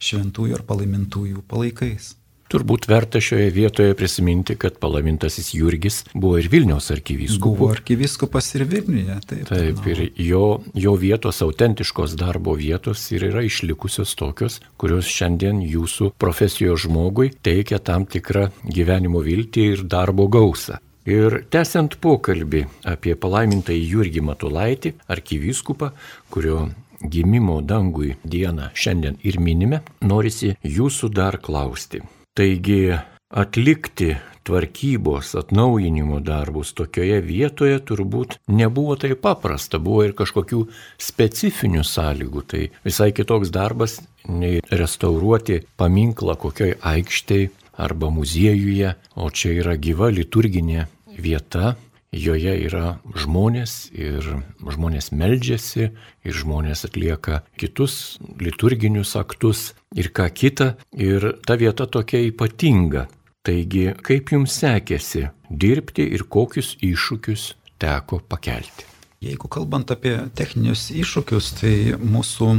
šventųjų 0.00 0.56
ar 0.56 0.64
palaimintųjų 0.66 1.44
palaikais. 1.48 2.14
Turbūt 2.50 2.88
verta 2.90 3.20
šioje 3.22 3.52
vietoje 3.54 3.94
prisiminti, 3.94 4.56
kad 4.58 4.80
palaimintasis 4.82 5.52
Jurgis 5.54 6.00
buvo 6.10 6.40
ir 6.40 6.48
Vilniaus 6.50 6.90
arkivyskupas. 6.90 7.44
Buvo 7.44 7.68
arkivyskupas 7.70 8.48
ir 8.58 8.64
Vilniuje, 8.72 9.18
taip. 9.22 9.44
Taip, 9.52 9.78
no. 9.78 9.92
ir 9.92 10.02
jo, 10.18 10.42
jo 10.74 10.96
vietos, 10.98 11.44
autentiškos 11.46 12.18
darbo 12.18 12.56
vietos 12.58 13.04
ir 13.14 13.28
yra 13.28 13.44
išlikusios 13.46 14.16
tokios, 14.18 14.58
kurios 14.82 15.06
šiandien 15.06 15.62
jūsų 15.62 16.10
profesijos 16.18 16.88
žmogui 16.88 17.30
teikia 17.38 17.78
tam 17.78 18.08
tikrą 18.10 18.48
gyvenimo 18.66 19.22
viltį 19.22 19.72
ir 19.76 19.86
darbo 19.86 20.26
gausą. 20.26 20.82
Ir 21.10 21.40
tęsiant 21.50 21.96
pokalbį 22.02 22.60
apie 22.86 23.16
palaimintą 23.18 23.74
Jurgį 23.74 24.22
Matulaitį, 24.28 24.92
arkivyskupą, 25.10 25.90
kurio 26.30 26.68
gimimo 27.02 27.60
dangui 27.66 28.14
dieną 28.22 28.70
šiandien 28.74 29.16
ir 29.26 29.40
minime, 29.40 29.80
norisi 30.04 30.52
jūsų 30.62 31.10
dar 31.16 31.40
klausti. 31.42 32.02
Taigi 32.36 32.92
atlikti 33.30 34.12
tvarkybos, 34.46 35.34
atnaujinimo 35.40 36.20
darbus 36.24 36.72
tokioje 36.78 37.20
vietoje 37.24 37.80
turbūt 37.86 38.38
nebuvo 38.48 38.96
taip 39.00 39.20
paprasta, 39.24 39.78
buvo 39.78 40.04
ir 40.06 40.14
kažkokių 40.18 40.64
specifinių 41.10 41.84
sąlygų. 41.86 42.44
Tai 42.50 42.62
visai 42.86 43.10
kitoks 43.16 43.52
darbas 43.54 43.98
nei 44.28 44.60
restauruoti 44.70 45.62
paminklą 45.80 46.38
kokioj 46.40 46.76
aikštėje 46.92 47.50
arba 47.80 48.10
muziejuje, 48.12 48.94
o 49.16 49.30
čia 49.30 49.54
yra 49.62 49.76
gyva 49.80 50.10
liturginė 50.12 50.86
vieta, 51.22 51.76
joje 52.10 52.56
yra 52.66 52.98
žmonės 53.14 53.90
ir 53.94 54.24
žmonės 54.60 55.10
meldžiasi 55.14 55.90
ir 55.90 56.34
žmonės 56.34 56.84
atlieka 56.88 57.42
kitus 57.60 58.18
liturginius 58.40 59.14
aktus 59.20 59.70
ir 59.94 60.10
ką 60.14 60.26
kita 60.34 60.74
ir 60.92 61.32
ta 61.46 61.56
vieta 61.60 61.86
tokia 61.86 62.24
ypatinga. 62.30 63.06
Taigi, 63.46 63.94
kaip 64.04 64.34
jums 64.34 64.58
sekėsi 64.60 65.30
dirbti 65.48 66.04
ir 66.12 66.26
kokius 66.28 66.74
iššūkius 66.84 67.54
teko 67.80 68.20
pakelti? 68.28 68.84
Jeigu 69.24 69.48
kalbant 69.52 69.88
apie 69.92 70.14
techninius 70.36 70.90
iššūkius, 70.92 71.48
tai 71.60 71.74
mūsų 71.96 72.50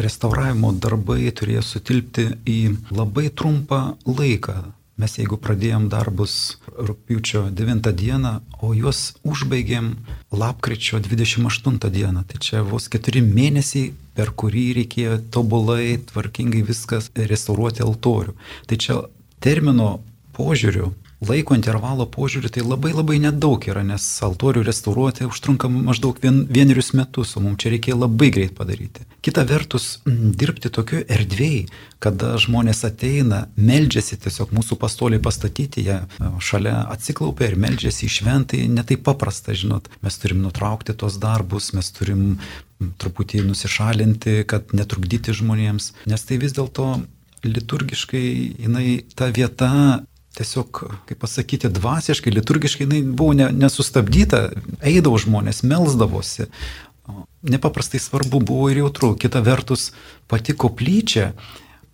restauravimo 0.00 0.72
darbai 0.78 1.32
turėjo 1.34 1.64
sutilpti 1.66 2.28
į 2.46 2.60
labai 2.94 3.28
trumpą 3.34 3.80
laiką. 4.06 4.56
Mes 5.00 5.14
jeigu 5.16 5.38
pradėjom 5.40 5.86
darbus 5.88 6.58
rūpiučio 6.76 7.46
9 7.56 7.86
dieną, 7.96 8.32
o 8.60 8.74
juos 8.76 9.14
užbaigėm 9.24 9.94
lapkričio 10.42 11.00
28 11.00 11.78
dieną. 11.94 12.24
Tai 12.28 12.40
čia 12.44 12.60
vos 12.66 12.90
keturi 12.92 13.22
mėnesiai, 13.24 13.94
per 14.16 14.34
kurį 14.36 14.66
reikėjo 14.80 15.16
tobulai, 15.32 15.96
tvarkingai 16.10 16.60
viskas 16.68 17.08
restauruoti 17.16 17.86
altorių. 17.86 18.36
Tai 18.68 18.76
čia 18.84 18.98
termino 19.40 19.88
požiūriu, 20.36 20.92
laiko 21.20 21.54
intervalo 21.54 22.06
požiūriu, 22.08 22.48
tai 22.52 22.64
labai 22.64 22.92
labai 22.94 23.18
nedaug 23.20 23.64
yra, 23.68 23.82
nes 23.84 24.04
altorių 24.24 24.62
restauruoti 24.64 25.26
užtrunka 25.28 25.68
maždaug 25.72 26.18
vien, 26.22 26.42
vienerius 26.48 26.94
metus, 26.96 27.34
o 27.36 27.42
mums 27.44 27.60
čia 27.60 27.74
reikėjo 27.74 27.98
labai 28.00 28.30
greit 28.32 28.54
padaryti. 28.56 29.04
Kita 29.20 29.44
vertus, 29.48 29.90
dirbti 30.06 30.72
tokiu 30.72 31.02
erdvėjai, 31.04 31.66
kada 32.00 32.32
žmonės 32.40 32.80
ateina, 32.88 33.42
meldžiasi, 33.60 34.16
tiesiog 34.24 34.54
mūsų 34.56 34.80
pastoliai 34.80 35.20
pastatyti, 35.20 35.84
jie 35.90 35.98
šalia 36.40 36.86
atsiklaupia 36.94 37.50
ir 37.50 37.60
meldžiasi 37.60 38.08
į 38.08 38.14
šventai, 38.16 38.64
netai 38.72 38.96
paprasta, 38.96 39.52
žinot, 39.52 39.92
mes 40.00 40.20
turim 40.22 40.40
nutraukti 40.46 40.96
tos 40.96 41.20
darbus, 41.20 41.74
mes 41.76 41.92
turim 41.92 42.38
truputį 43.00 43.44
nusišalinti, 43.44 44.40
kad 44.48 44.72
netrukdyti 44.72 45.36
žmonėms, 45.36 45.92
nes 46.08 46.24
tai 46.24 46.40
vis 46.40 46.56
dėlto 46.56 46.94
liturgiškai 47.44 48.26
jinai 48.60 49.02
ta 49.16 49.30
vieta 49.32 49.70
tiesiog, 50.38 50.82
kaip 51.08 51.18
pasakyti, 51.20 51.70
dvasiškai, 51.74 52.32
liturgiškai 52.34 52.86
jinai 52.86 53.02
buvo 53.02 53.34
ne, 53.36 53.50
nesustabdyta, 53.54 54.46
eidavo 54.86 55.18
žmonės, 55.20 55.64
melzdavosi. 55.66 56.48
Nepaprastai 57.50 58.00
svarbu 58.02 58.42
buvo 58.44 58.70
ir 58.70 58.84
jautru. 58.84 59.14
Kita 59.18 59.42
vertus, 59.42 59.90
pati 60.30 60.54
koplyčia, 60.54 61.32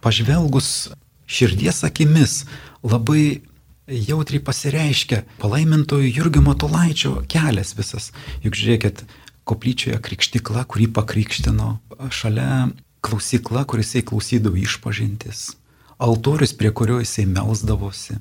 pažvelgus 0.04 0.90
širdies 1.26 1.82
akimis, 1.86 2.44
labai 2.84 3.40
jautriai 3.86 4.42
pasireiškia 4.44 5.22
palaimintojų 5.40 6.10
Jurgio 6.10 6.42
Matulaičio 6.44 7.20
kelias 7.30 7.72
visas. 7.78 8.10
Juk 8.44 8.58
žiūrėkit, 8.58 9.06
koplyčioje 9.46 10.00
krikštikla, 10.02 10.66
kurį 10.68 10.90
pakrikštino, 10.94 11.76
šalia 12.10 12.66
klausykla, 13.06 13.62
kuris 13.70 13.94
jisai 13.94 14.08
klausydavo 14.10 14.58
išpažintis 14.58 15.52
altorius, 15.98 16.52
prie 16.52 16.70
kurio 16.70 17.00
jisai 17.00 17.26
melzdavosi. 17.26 18.18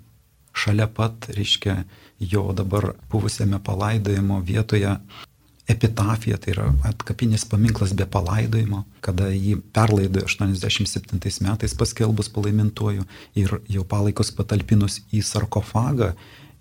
Šalia 0.55 0.87
pat, 0.87 1.29
reiškia, 1.35 1.83
jo 2.19 2.53
dabar 2.55 2.93
buvusiame 3.11 3.59
palaidojimo 3.63 4.39
vietoje 4.39 4.95
epitafija, 5.67 6.37
tai 6.37 6.53
yra 6.53 6.69
atkapinis 6.85 7.45
paminklas 7.49 7.93
be 7.97 8.05
palaidojimo, 8.05 8.83
kada 9.03 9.31
jį 9.33 9.57
perlaidojo 9.73 10.29
87 10.29 11.41
metais 11.43 11.73
paskelbus 11.75 12.29
palaimintuoju 12.29 13.05
ir 13.41 13.57
jo 13.67 13.83
palaikus 13.83 14.31
patalpinus 14.37 15.01
į 15.11 15.23
sarkofagą 15.25 16.13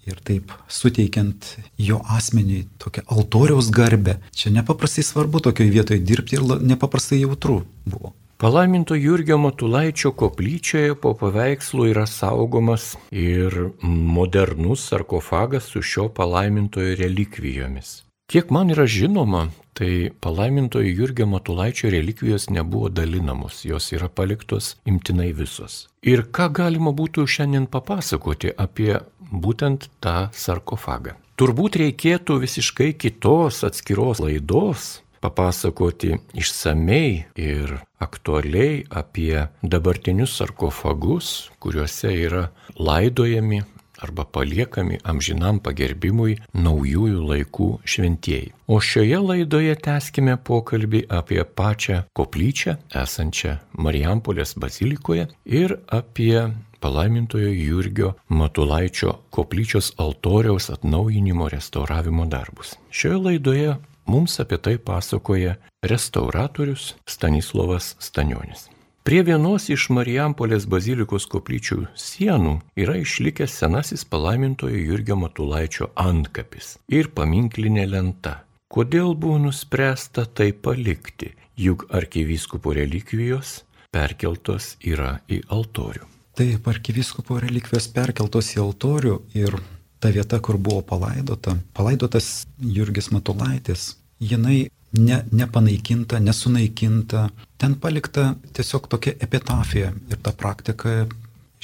ir 0.09 0.21
taip 0.25 0.53
suteikiant 0.69 1.47
jo 1.81 2.01
asmeniui 2.17 2.65
tokią 2.81 3.05
altoriaus 3.15 3.71
garbę. 3.73 4.19
Čia 4.37 4.53
nepaprastai 4.59 5.05
svarbu 5.05 5.41
tokioje 5.47 5.73
vietoje 5.73 6.01
dirbti 6.01 6.41
ir 6.41 6.61
nepaprastai 6.65 7.23
jautru 7.23 7.63
buvo. 7.85 8.13
Palaiminto 8.37 8.95
Jurgio 8.95 9.39
Matulaičio 9.39 10.11
koplyčioje 10.13 10.95
po 10.95 11.15
paveikslu 11.15 11.87
yra 11.87 12.07
saugomas 12.07 12.97
ir 13.11 13.69
modernus 13.83 14.89
sarkofagas 14.89 15.65
su 15.65 15.83
šio 15.83 16.09
palaimintojo 16.09 16.97
relikvijomis. 16.99 18.03
Kiek 18.27 18.51
man 18.51 18.71
yra 18.75 18.87
žinoma, 18.87 19.49
tai 19.73 20.11
palaimintojo 20.21 20.91
Jurgio 20.97 21.27
Matulaičio 21.27 21.91
relikvijos 21.91 22.49
nebuvo 22.51 22.89
dalinamos, 22.89 23.65
jos 23.65 23.93
yra 23.93 24.09
paliktos 24.09 24.77
imtinai 24.85 25.33
visos. 25.33 25.87
Ir 26.03 26.27
ką 26.33 26.51
galima 26.59 26.91
būtų 26.91 27.29
šiandien 27.31 27.71
papasakoti 27.71 28.51
apie 28.59 28.99
būtent 29.31 29.87
tą 30.01 30.31
sarkofagą? 30.33 31.15
Turbūt 31.39 31.79
reikėtų 31.79 32.41
visiškai 32.43 32.93
kitos 32.99 33.63
atskiros 33.67 34.21
laidos, 34.23 35.04
papasakoti 35.25 36.19
išsamei 36.37 37.25
ir 37.41 37.79
aktualiai 38.07 38.83
apie 38.91 39.47
dabartinius 39.63 40.37
sarkofagus, 40.37 41.31
kuriuose 41.59 42.13
yra 42.27 42.49
laidojami 42.77 43.63
arba 44.05 44.25
paliekami 44.37 44.99
amžinam 45.09 45.61
pagerbimui 45.65 46.37
naujųjų 46.67 47.23
laikų 47.31 47.69
šventieji. 47.89 48.53
O 48.69 48.81
šioje 48.83 49.21
laidoje 49.23 49.77
tęskime 49.87 50.37
pokalbį 50.49 51.05
apie 51.21 51.41
pačią 51.45 52.03
koplyčią 52.19 52.77
esančią 53.05 53.57
Marijampolės 53.87 54.57
bazilikoje 54.61 55.29
ir 55.45 55.79
apie 55.89 56.51
palaimintojo 56.85 57.49
Jurgio 57.49 58.13
Matulaičio 58.29 59.17
koplyčios 59.33 59.95
altoriaus 59.97 60.69
atnaujinimo 60.75 61.49
restauravimo 61.49 62.27
darbus. 62.29 62.77
Šioje 62.91 63.21
laidoje 63.29 63.77
Mums 64.07 64.39
apie 64.41 64.59
tai 64.61 64.77
pasakoja 64.79 65.57
restauratorius 65.83 66.95
Stanislavas 67.09 67.97
Stanionis. 67.99 68.69
Prie 69.05 69.21
vienos 69.21 69.67
iš 69.69 69.91
Marijampolės 69.93 70.65
bazilikos 70.65 71.27
koplyčių 71.29 71.83
sienų 71.93 72.55
yra 72.81 72.95
išlikęs 73.03 73.59
senasis 73.61 74.05
palaimintojo 74.09 74.81
Jurgio 74.81 75.19
Matulaičio 75.21 75.91
antkapis 76.01 76.79
ir 76.89 77.11
paminklinė 77.13 77.85
lenta. 77.91 78.39
Kodėl 78.73 79.13
buvo 79.13 79.37
nuspręsta 79.43 80.25
tai 80.25 80.53
palikti, 80.57 81.35
juk 81.61 81.85
arkivyskupo 81.93 82.73
relikvijos 82.75 83.59
perkeltos 83.93 84.75
yra 84.81 85.19
į 85.29 85.43
altorių. 85.53 86.09
Taip, 86.35 86.65
arkivyskupo 86.67 87.37
relikvijos 87.45 87.93
perkeltos 87.95 88.55
į 88.57 88.63
altorių 88.65 89.19
ir 89.37 89.61
ta 90.05 90.13
vieta, 90.13 90.37
kur 90.45 90.59
buvo 90.61 90.83
palaidota, 90.85 91.57
palaidotas 91.73 92.45
Jurgis 92.61 93.09
Matulaitis, 93.09 93.95
jinai 94.21 94.67
ne, 94.99 95.25
nepanaikinta, 95.33 96.21
nesunaikinta, 96.21 97.29
ten 97.57 97.77
palikta 97.81 98.35
tiesiog 98.53 98.91
tokia 98.93 99.17
epitafija 99.25 99.95
ir 100.13 100.21
ta 100.21 100.35
praktika 100.37 101.07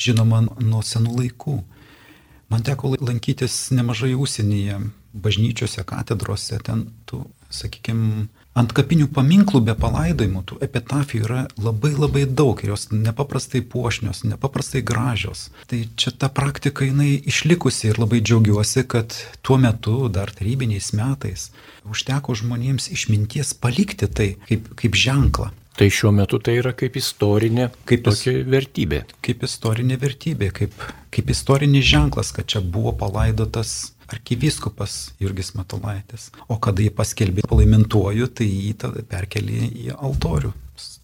žinoma 0.01 0.41
nuo 0.47 0.81
senų 0.81 1.19
laikų. 1.19 1.59
Man 2.51 2.65
teko 2.65 2.95
lankytis 2.97 3.59
nemažai 3.77 4.15
užsienyje, 4.17 4.81
bažnyčiose, 5.13 5.85
katedrose, 5.85 6.57
ten 6.65 6.87
tų, 7.07 7.27
sakykime, 7.53 8.25
ant 8.59 8.73
kapinių 8.75 9.07
paminklų 9.15 9.63
be 9.69 9.75
palaidojimų, 9.79 10.43
tų 10.49 10.59
epitafijų 10.67 11.27
yra 11.27 11.43
labai 11.61 11.93
labai 11.95 12.25
daug 12.27 12.59
ir 12.63 12.73
jos 12.73 12.89
nepaprastai 12.91 13.63
puošnios, 13.63 14.25
nepaprastai 14.27 14.83
gražios. 14.87 15.49
Tai 15.71 15.85
čia 15.97 16.13
ta 16.17 16.31
praktika 16.33 16.89
jinai 16.89 17.13
išlikusi 17.31 17.93
ir 17.93 18.03
labai 18.03 18.23
džiaugiuosi, 18.25 18.85
kad 18.91 19.15
tuo 19.47 19.61
metu, 19.61 20.03
dar 20.13 20.33
tarybiniais 20.35 20.93
metais, 20.99 21.51
užteko 21.87 22.35
žmonėms 22.43 22.91
išminties 22.95 23.55
palikti 23.55 24.11
tai 24.11 24.35
kaip, 24.49 24.73
kaip 24.79 24.99
ženklą. 24.99 25.51
Tai 25.79 25.87
šiuo 25.89 26.11
metu 26.13 26.41
tai 26.43 26.59
yra 26.61 26.75
kaip 26.77 26.99
istorinė 26.99 27.71
kaip 27.89 28.03
tokia 28.05 28.43
vertybė. 28.53 29.05
Kaip 29.25 29.47
istorinė 29.47 29.97
vertybė, 30.03 30.51
kaip, 30.53 30.75
kaip 31.15 31.31
istorinis 31.33 31.87
ženklas, 31.89 32.35
kad 32.37 32.51
čia 32.51 32.61
buvo 32.61 32.93
palaidotas 33.01 33.95
arkivyskupas 34.11 35.15
Jurgis 35.23 35.55
Matulaitis. 35.59 36.31
O 36.49 36.59
kada 36.63 36.85
jį 36.85 36.93
paskelbė 36.97 37.47
palaimintuoju, 37.49 38.29
tai 38.35 38.49
jį 38.49 38.75
perkelė 39.11 39.71
į 39.71 39.95
altorių 39.97 40.53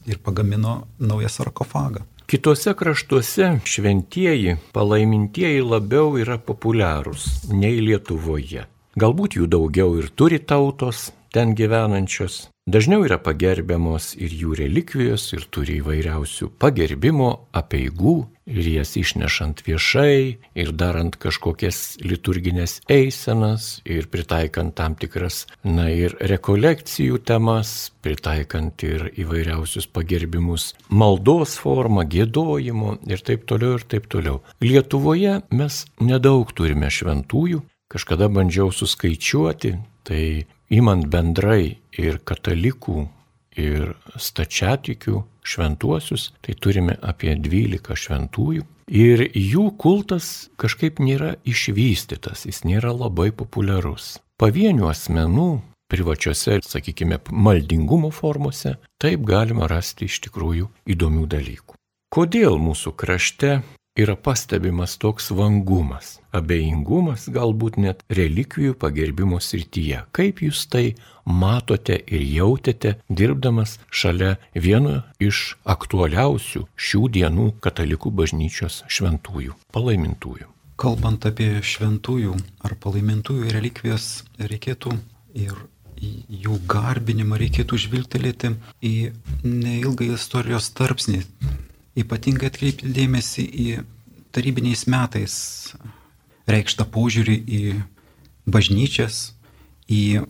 ir 0.07 0.21
pagamino 0.23 0.83
naują 0.99 1.29
sarkofagą. 1.33 2.05
Kitose 2.27 2.73
kraštuose 2.75 3.53
šventieji, 3.65 4.57
palaimintieji 4.75 5.61
labiau 5.63 6.17
yra 6.19 6.41
populiarūs 6.43 7.47
nei 7.55 7.79
Lietuvoje. 7.79 8.65
Galbūt 8.99 9.37
jų 9.39 9.47
daugiau 9.53 9.93
ir 10.01 10.09
turi 10.11 10.41
tautos 10.43 11.13
ten 11.37 11.53
gyvenančios, 11.59 12.47
Dažniau 12.67 13.05
yra 13.07 13.21
pagerbiamos 13.23 14.09
ir 14.19 14.33
jų 14.35 14.57
relikvijos 14.59 15.29
ir 15.37 15.45
turi 15.55 15.77
įvairiausių 15.79 16.49
pagerbimo 16.59 17.29
apieigų 17.55 18.15
ir 18.51 18.71
jas 18.73 18.97
išnešant 18.99 19.63
viešai 19.63 20.17
ir 20.59 20.73
darant 20.75 21.15
kažkokias 21.15 22.01
liturginės 22.03 22.81
eisenas 22.91 23.69
ir 23.87 24.09
pritaikant 24.11 24.75
tam 24.75 24.97
tikras, 24.99 25.45
na 25.63 25.87
ir 25.95 26.19
rekolekcijų 26.19 27.23
temas, 27.23 27.93
pritaikant 28.03 28.83
ir 28.83 29.13
įvairiausius 29.15 29.87
pagerbimus 29.87 30.73
maldos 30.91 31.55
formą, 31.63 32.03
gėdojimo 32.03 32.97
ir 33.07 33.23
taip 33.23 33.47
toliau 33.47 33.79
ir 33.79 33.87
taip 33.87 34.11
toliau. 34.11 34.43
Lietuvoje 34.59 35.39
mes 35.55 35.85
nedaug 36.03 36.51
turime 36.51 36.91
šventųjų, 36.91 37.63
kažkada 37.95 38.27
bandžiau 38.27 38.75
suskaičiuoti, 38.75 39.77
tai 40.03 40.23
imant 40.73 41.07
bendrai 41.11 41.79
ir 41.97 42.19
katalikų, 42.27 43.07
ir 43.57 43.95
stačiatikių 44.21 45.23
šventuosius, 45.47 46.31
tai 46.45 46.57
turime 46.59 46.97
apie 47.03 47.35
12 47.39 47.97
šventųjų. 47.97 48.67
Ir 48.87 49.25
jų 49.35 49.71
kultas 49.81 50.51
kažkaip 50.61 51.01
nėra 51.03 51.35
išvystytas, 51.49 52.45
jis 52.47 52.63
nėra 52.69 52.93
labai 52.95 53.33
populiarus. 53.35 54.21
Pavienių 54.39 54.87
asmenų 54.93 55.49
privačiose, 55.91 56.61
sakykime, 56.67 57.19
maldingumo 57.31 58.13
formose, 58.15 58.77
taip 59.03 59.25
galima 59.27 59.67
rasti 59.71 60.07
iš 60.11 60.21
tikrųjų 60.27 60.69
įdomių 60.95 61.27
dalykų. 61.31 61.79
Kodėl 62.15 62.61
mūsų 62.63 62.93
krašte 62.99 63.61
yra 63.97 64.17
pastebimas 64.17 64.97
toks 65.01 65.31
vangumas, 65.33 66.17
abejingumas, 66.37 67.27
galbūt 67.33 67.79
net 67.81 68.03
relikvijų 68.13 68.77
pagerbimo 68.81 69.41
srityje. 69.43 70.05
Kaip 70.17 70.43
jūs 70.45 70.67
tai 70.73 70.95
matote 71.25 71.97
ir 72.07 72.25
jautėte, 72.37 72.97
dirbdamas 73.09 73.79
šalia 73.91 74.37
vieno 74.55 75.01
iš 75.19 75.57
aktualiausių 75.65 76.67
šių 76.77 77.03
dienų 77.17 77.49
katalikų 77.65 78.13
bažnyčios 78.21 78.83
šventųjų, 78.87 79.57
palaimintųjų? 79.73 80.53
Kalbant 80.77 81.25
apie 81.25 81.55
šventųjų 81.65 82.37
ar 82.69 82.77
palaimintųjų 82.83 83.49
relikvijas, 83.55 84.27
reikėtų 84.37 84.93
ir 85.41 85.57
jų 85.97 86.59
garbinimą 86.69 87.39
reikėtų 87.41 87.79
žvilgtelėti 87.87 88.53
į 88.85 88.97
neilgą 89.49 90.11
istorijos 90.19 90.69
tarpsnį 90.77 91.23
ypatingai 91.97 92.51
atkreipti 92.51 92.93
dėmesį 92.93 93.45
į 93.47 93.69
tarybiniais 94.37 94.87
metais 94.91 95.37
reikštą 96.51 96.87
požiūrį 96.93 97.37
į 97.37 97.63
bažnyčias, 98.47 99.35
į 99.91 100.27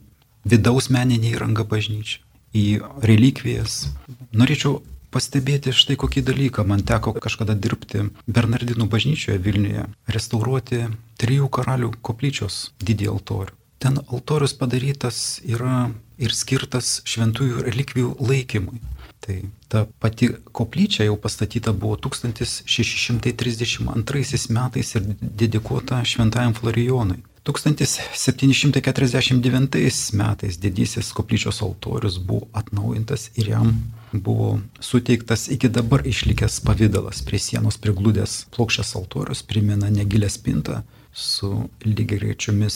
vidaus 0.47 0.89
meninį 0.95 1.35
įrangą 1.35 1.67
bažnyčią, 1.69 2.23
į 2.57 2.67
relikvijas. 3.05 3.89
Norėčiau 4.33 4.81
pastebėti 5.13 5.75
štai 5.77 5.97
kokį 6.01 6.23
dalyką. 6.29 6.65
Man 6.69 6.85
teko 6.87 7.15
kažkada 7.17 7.57
dirbti 7.57 8.09
Bernardinų 8.27 8.89
bažnyčioje 8.93 9.39
Vilniuje, 9.43 9.87
restauruoti 10.13 10.87
trijų 11.21 11.49
karalių 11.53 11.93
koplyčios 12.05 12.71
didį 12.83 13.13
altorių. 13.15 13.55
Ten 13.83 14.01
altorius 14.01 14.55
padarytas 14.57 15.41
yra 15.45 15.91
ir 16.17 16.33
skirtas 16.33 17.03
šventųjų 17.05 17.65
relikvijų 17.67 18.15
laikymui. 18.25 18.81
Tai 19.27 19.43
ta 19.69 19.87
pati 19.99 20.29
koplyčia 20.53 21.05
jau 21.05 21.17
pastatyta 21.19 21.73
buvo 21.73 21.97
1632 21.97 24.51
metais 24.55 24.95
ir 24.95 25.03
dedikuota 25.21 26.05
šventajam 26.05 26.55
Florijonui. 26.55 27.17
1749 27.47 30.13
metais 30.13 30.59
didysis 30.59 31.13
koplyčios 31.13 31.63
altorius 31.63 32.19
buvo 32.19 32.47
atnaujintas 32.53 33.31
ir 33.35 33.49
jam 33.49 33.93
buvo 34.13 34.61
suteiktas 34.81 35.49
iki 35.49 35.69
dabar 35.69 36.07
išlikęs 36.07 36.61
pavydalas. 36.67 37.23
Prie 37.27 37.39
sienos 37.39 37.77
priglūdęs 37.83 38.45
plokščias 38.55 38.97
altorius 38.99 39.43
primena 39.43 39.91
negilę 39.91 40.29
spintą 40.31 40.83
su 41.13 41.69
lygiai 41.83 42.19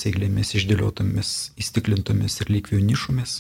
eilėmis 0.07 0.55
išdėliotomis 0.59 1.53
įstiklintomis 1.63 2.41
ir 2.41 2.47
lygvių 2.57 2.79
nišomis 2.91 3.33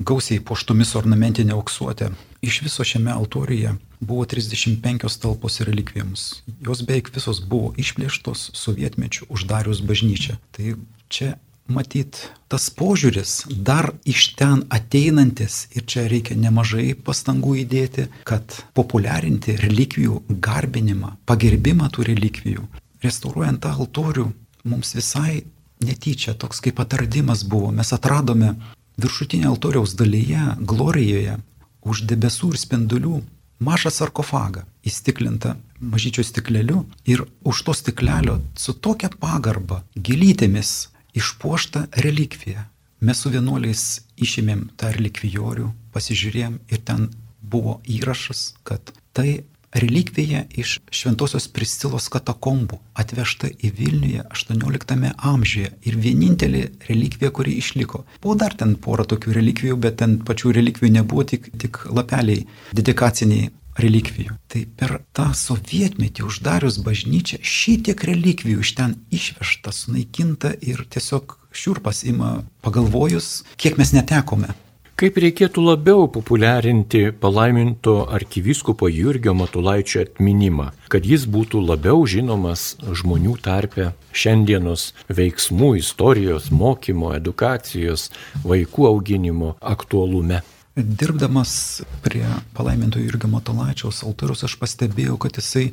gausiai 0.00 0.40
puoštomis 0.40 0.94
ornamentinė 0.98 1.54
auksuotė. 1.56 2.10
Iš 2.40 2.62
viso 2.64 2.84
šiame 2.86 3.12
altoriuje 3.12 3.74
buvo 4.00 4.24
35 4.24 5.20
talpos 5.20 5.60
relikvijoms. 5.60 6.42
Jos 6.64 6.82
beveik 6.88 7.12
visos 7.14 7.42
buvo 7.44 7.74
išplėštos 7.80 8.50
sovietmečių 8.56 9.28
uždarius 9.28 9.84
bažnyčią. 9.84 10.38
Tai 10.56 10.74
čia 11.12 11.34
matyt 11.70 12.22
tas 12.50 12.66
požiūris 12.74 13.44
dar 13.68 13.92
iš 14.08 14.32
ten 14.40 14.64
ateinantis 14.72 15.66
ir 15.76 15.86
čia 15.86 16.08
reikia 16.10 16.36
nemažai 16.38 16.94
pastangų 16.94 17.60
įdėti, 17.64 18.08
kad 18.26 18.56
populiarinti 18.74 19.58
relikvijų 19.60 20.22
garbinimą, 20.42 21.14
pagerbimą 21.28 21.92
tų 21.94 22.08
relikvijų. 22.10 22.66
Restauruojant 23.04 23.62
tą 23.64 23.76
altorių 23.76 24.26
mums 24.68 24.96
visai 24.96 25.42
netyčia 25.84 26.34
toks 26.36 26.60
kaip 26.64 26.80
atradimas 26.82 27.44
buvo. 27.48 27.70
Mes 27.72 27.92
atradome 27.96 28.54
viršutinė 28.98 29.48
altoriaus 29.50 29.94
dalyje, 29.98 30.56
glorijoje, 30.60 31.38
už 31.86 32.04
debesų 32.10 32.54
ir 32.54 32.60
spindulių, 32.60 33.20
mažą 33.60 33.92
sarkofagą 33.92 34.64
įstiklintą 34.86 35.54
mažyčiu 35.80 36.24
stikleliu 36.24 36.84
ir 37.04 37.24
už 37.44 37.62
to 37.66 37.74
stiklelio 37.76 38.40
su 38.56 38.72
tokia 38.72 39.10
pagarba, 39.20 39.82
gilytėmis 39.96 40.90
išpuošta 41.16 41.86
relikvija. 42.04 42.68
Mes 43.00 43.20
su 43.22 43.32
vienuoliais 43.32 43.84
išėmėm 44.20 44.66
tą 44.76 44.92
relikvijorių, 44.96 45.70
pasižiūrėjom 45.94 46.58
ir 46.68 46.82
ten 46.84 47.08
buvo 47.40 47.80
įrašas, 47.88 48.54
kad 48.62 48.92
tai 49.16 49.42
relikvija 49.72 50.44
iš 50.50 50.78
Šventojios 50.90 51.46
Pristilos 51.54 52.08
katakombų 52.12 52.78
atvežta 52.98 53.50
į 53.50 53.72
Vilniuje 53.78 54.24
18 54.34 55.12
amžiuje 55.16 55.70
ir 55.86 55.96
vienintelė 55.96 56.64
relikvija, 56.88 57.30
kuri 57.30 57.56
išliko. 57.60 58.04
Buvo 58.22 58.34
dar 58.34 58.56
ten 58.58 58.74
pora 58.74 59.04
tokių 59.04 59.36
relikvijų, 59.38 59.76
bet 59.76 60.00
ten 60.02 60.18
pačių 60.26 60.54
relikvijų 60.58 60.92
nebuvo, 60.98 61.24
tik, 61.24 61.50
tik 61.58 61.84
lapeliai 61.90 62.46
dedikaciniai 62.74 63.50
relikvijų. 63.80 64.36
Tai 64.50 64.64
per 64.76 64.96
tą 65.16 65.30
sovietmetį 65.36 66.26
uždarius 66.26 66.80
bažnyčią 66.84 67.40
šitiek 67.42 68.02
relikvijų 68.10 68.64
iš 68.64 68.74
ten 68.78 68.96
išvežta, 69.14 69.72
sunaikinta 69.74 70.54
ir 70.60 70.82
tiesiog 70.90 71.36
šiurpas 71.54 72.04
ima 72.06 72.40
pagalvojus, 72.64 73.44
kiek 73.56 73.78
mes 73.78 73.94
netekome. 73.94 74.52
Kaip 75.00 75.16
reikėtų 75.16 75.62
labiau 75.64 76.02
populiarinti 76.12 77.06
palaiminto 77.22 78.02
arkiviskopo 78.12 78.84
Jurgio 78.92 79.32
Matulaičio 79.32 80.02
atminimą, 80.02 80.66
kad 80.92 81.08
jis 81.08 81.24
būtų 81.24 81.62
labiau 81.64 82.02
žinomas 82.04 82.74
žmonių 82.84 83.38
tarpe 83.40 83.86
šiandienos 84.12 84.90
veiksmų, 85.08 85.70
istorijos, 85.80 86.50
mokymo, 86.52 87.14
edukacijos, 87.16 88.10
vaikų 88.44 88.90
auginimo 88.90 89.54
aktualume? 89.72 90.42
Dirbdamas 90.76 91.80
prie 92.04 92.26
palaiminto 92.52 93.00
Jurgio 93.00 93.32
Matulaičiaus 93.32 94.04
altorius 94.04 94.44
aš 94.50 94.60
pastebėjau, 94.60 95.16
kad 95.24 95.40
jisai 95.40 95.70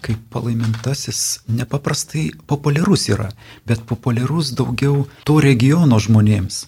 kaip 0.00 0.24
palaimintasis 0.32 1.42
nepaprastai 1.52 2.30
populiarus 2.48 3.10
yra, 3.12 3.28
bet 3.68 3.84
populiarus 3.84 4.54
daugiau 4.56 5.04
to 5.28 5.36
regiono 5.44 6.00
žmonėms. 6.00 6.64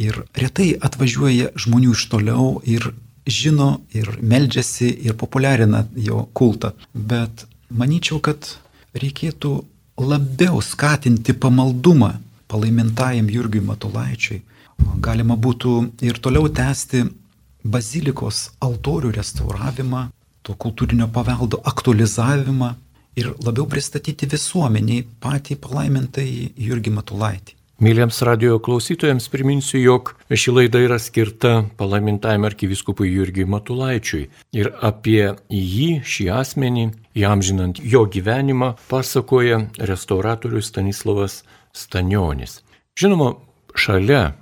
Ir 0.00 0.22
retai 0.38 0.72
atvažiuoja 0.80 1.52
žmonių 1.60 1.94
iš 1.96 2.06
toliau 2.12 2.60
ir 2.64 2.92
žino, 3.28 3.80
ir 3.92 4.08
meldžiasi, 4.22 4.88
ir 5.06 5.16
populiarina 5.20 5.84
jo 5.96 6.24
kultą. 6.32 6.72
Bet 6.94 7.44
manyčiau, 7.70 8.20
kad 8.24 8.56
reikėtų 8.96 9.52
labiau 10.00 10.62
skatinti 10.64 11.34
pamaldumą 11.36 12.14
palaimintajam 12.50 13.28
Jurgiui 13.30 13.62
Matulaičiui. 13.66 14.40
Galima 15.04 15.36
būtų 15.36 15.74
ir 16.06 16.18
toliau 16.24 16.48
tęsti 16.48 17.04
bazilikos 17.62 18.48
altorių 18.64 19.12
restauravimą, 19.18 20.08
to 20.42 20.56
kultūrinio 20.56 21.10
paveldo 21.12 21.60
aktualizavimą 21.72 22.72
ir 23.20 23.32
labiau 23.44 23.68
pristatyti 23.68 24.28
visuomeniai 24.34 25.04
patį 25.20 25.58
palaimintąjį 25.60 26.52
Jurgį 26.68 26.94
Matulaitį. 26.96 27.59
Mėlyms 27.80 28.18
radio 28.28 28.58
klausytojams 28.60 29.30
priminsiu, 29.32 29.78
jog 29.80 30.10
ši 30.28 30.52
laida 30.52 30.82
yra 30.84 30.98
skirta 31.00 31.62
palaimintajam 31.78 32.44
arkiviskupui 32.44 33.08
Jurgiui 33.08 33.46
Matulaičiui 33.48 34.26
ir 34.52 34.68
apie 34.84 35.30
jį, 35.48 35.86
šį 36.04 36.26
asmenį, 36.42 36.84
įamžinant 37.16 37.80
jo 37.80 38.04
gyvenimą, 38.04 38.74
pasakoja 38.90 39.62
restauratorius 39.80 40.68
Stanislavas 40.68 41.38
Stanionis. 41.72 42.58
Žinoma, 43.00 43.30
šalia 43.72 44.34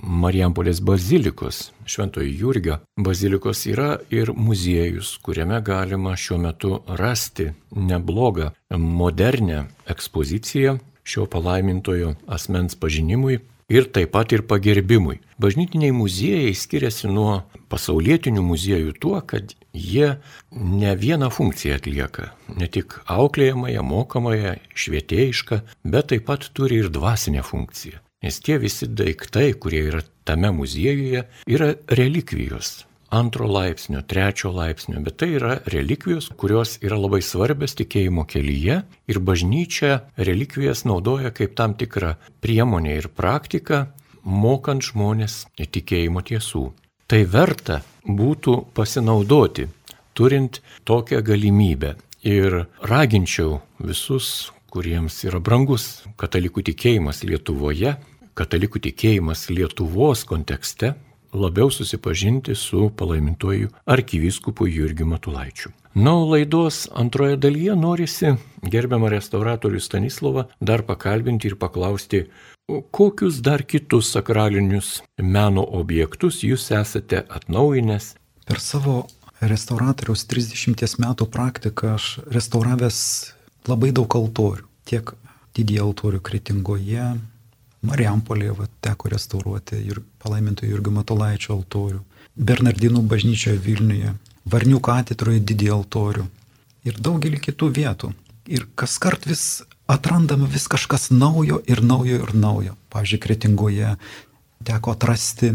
Marijampolės 0.00 0.80
bazilikos, 0.80 1.74
Šventojo 1.84 2.32
Jurgio 2.32 2.80
bazilikos 2.96 3.66
yra 3.68 3.98
ir 4.08 4.32
muziejus, 4.32 5.18
kuriame 5.20 5.60
galima 5.60 6.16
šiuo 6.16 6.40
metu 6.40 6.80
rasti 6.96 7.50
neblogą 7.76 8.54
modernę 8.72 9.66
ekspoziciją 9.84 10.78
šio 11.06 11.26
palaimintojo 11.30 12.14
asmens 12.26 12.74
pažinimui 12.78 13.38
ir 13.72 13.86
taip 13.90 14.12
pat 14.14 14.32
ir 14.34 14.42
pagerbimui. 14.46 15.20
Bažnytiniai 15.42 15.94
muziejai 15.94 16.54
skiriasi 16.54 17.10
nuo 17.10 17.42
pasaulietinių 17.70 18.42
muziejų 18.46 18.94
tuo, 19.02 19.18
kad 19.20 19.54
jie 19.74 20.16
ne 20.52 20.94
vieną 20.96 21.30
funkciją 21.34 21.78
atlieka. 21.80 22.30
Ne 22.56 22.70
tik 22.70 22.98
auklėjamąją, 23.10 23.82
mokamąją, 23.86 24.56
švietėjišką, 24.74 25.60
bet 25.84 26.12
taip 26.12 26.26
pat 26.30 26.50
turi 26.56 26.82
ir 26.82 26.90
dvasinę 26.94 27.44
funkciją. 27.46 28.02
Nes 28.24 28.40
tie 28.42 28.56
visi 28.58 28.88
daiktai, 28.88 29.52
kurie 29.60 29.84
yra 29.90 30.02
tame 30.26 30.50
muziejuje, 30.54 31.26
yra 31.46 31.74
relikvijos 32.00 32.86
antro 33.10 33.46
laipsnio, 33.46 34.02
trečio 34.02 34.50
laipsnio, 34.52 35.00
bet 35.00 35.16
tai 35.20 35.30
yra 35.38 35.58
relikvijos, 35.72 36.30
kurios 36.36 36.76
yra 36.82 36.98
labai 36.98 37.22
svarbios 37.22 37.76
tikėjimo 37.78 38.26
kelyje 38.28 38.80
ir 39.08 39.20
bažnyčia 39.20 40.00
relikvijas 40.16 40.84
naudoja 40.88 41.30
kaip 41.30 41.54
tam 41.58 41.76
tikrą 41.78 42.16
priemonę 42.40 42.96
ir 42.98 43.08
praktiką, 43.08 43.86
mokant 44.24 44.82
žmonės 44.82 45.44
tikėjimo 45.56 46.24
tiesų. 46.26 46.66
Tai 47.06 47.22
verta 47.30 47.80
būtų 48.02 48.56
pasinaudoti, 48.74 49.68
turint 50.14 50.60
tokią 50.84 51.22
galimybę. 51.22 51.94
Ir 52.26 52.64
raginčiau 52.82 53.60
visus, 53.78 54.50
kuriems 54.72 55.20
yra 55.28 55.38
brangus 55.38 56.02
katalikų 56.18 56.64
tikėjimas 56.66 57.22
Lietuvoje, 57.22 57.94
katalikų 58.34 58.82
tikėjimas 58.88 59.46
Lietuvos 59.52 60.24
kontekste, 60.26 60.96
labiau 61.36 61.70
susipažinti 61.70 62.54
su 62.54 62.90
palaimintuoju 62.96 63.68
arkivyskupu 63.84 64.66
Jurgiu 64.66 65.06
Matulaičiu. 65.06 65.72
Na, 65.94 66.12
laidos 66.12 66.88
antroje 66.92 67.36
dalyje 67.40 67.76
norisi 67.76 68.34
gerbiamą 68.62 69.08
restauratorių 69.08 69.80
Stanislavą 69.80 70.42
dar 70.60 70.82
pakalbinti 70.84 71.48
ir 71.48 71.56
paklausti, 71.56 72.26
kokius 72.92 73.38
dar 73.40 73.62
kitus 73.64 74.10
sakralinius 74.12 74.90
meno 75.22 75.64
objektus 75.78 76.42
jūs 76.44 76.68
esate 76.76 77.22
atnaujinęs. 77.38 78.10
Per 78.44 78.60
savo 78.60 79.06
restauratoriaus 79.40 80.26
30 80.28 80.98
metų 81.00 81.30
praktiką 81.32 81.94
aš 81.94 82.10
restauravęs 82.28 82.98
labai 83.68 83.92
daug 83.96 84.18
altorių. 84.20 84.68
Tiek 84.86 85.16
didįjį 85.56 85.80
altorių 85.82 86.20
Kretingoje, 86.20 87.08
Marijampolėje 87.86 88.52
va, 88.58 88.66
teko 88.84 89.04
restauruoti 89.12 89.76
ir 89.86 89.96
palaiminto 90.22 90.62
Jurgio 90.66 90.92
Matolaičio 90.96 91.50
altorių, 91.56 92.00
Bernardinų 92.36 93.00
bažnyčioje 93.10 93.58
Vilniuje, 93.62 94.10
Varnių 94.46 94.78
katedroje 94.84 95.40
didį 95.42 95.68
altorių 95.74 96.24
ir 96.86 96.94
daugelį 97.02 97.38
kitų 97.48 97.66
vietų. 97.78 98.08
Ir 98.46 98.62
kas 98.78 98.92
kart 99.02 99.22
vis 99.26 99.62
atrandama 99.90 100.46
vis 100.50 100.66
kažkas 100.70 101.10
naujo 101.10 101.58
ir 101.66 101.82
naujo 101.82 102.16
ir 102.22 102.32
naujo. 102.34 102.76
Pavyzdžiui, 102.94 103.22
Kretingoje 103.22 103.96
teko 104.66 104.90
atrasti 104.94 105.48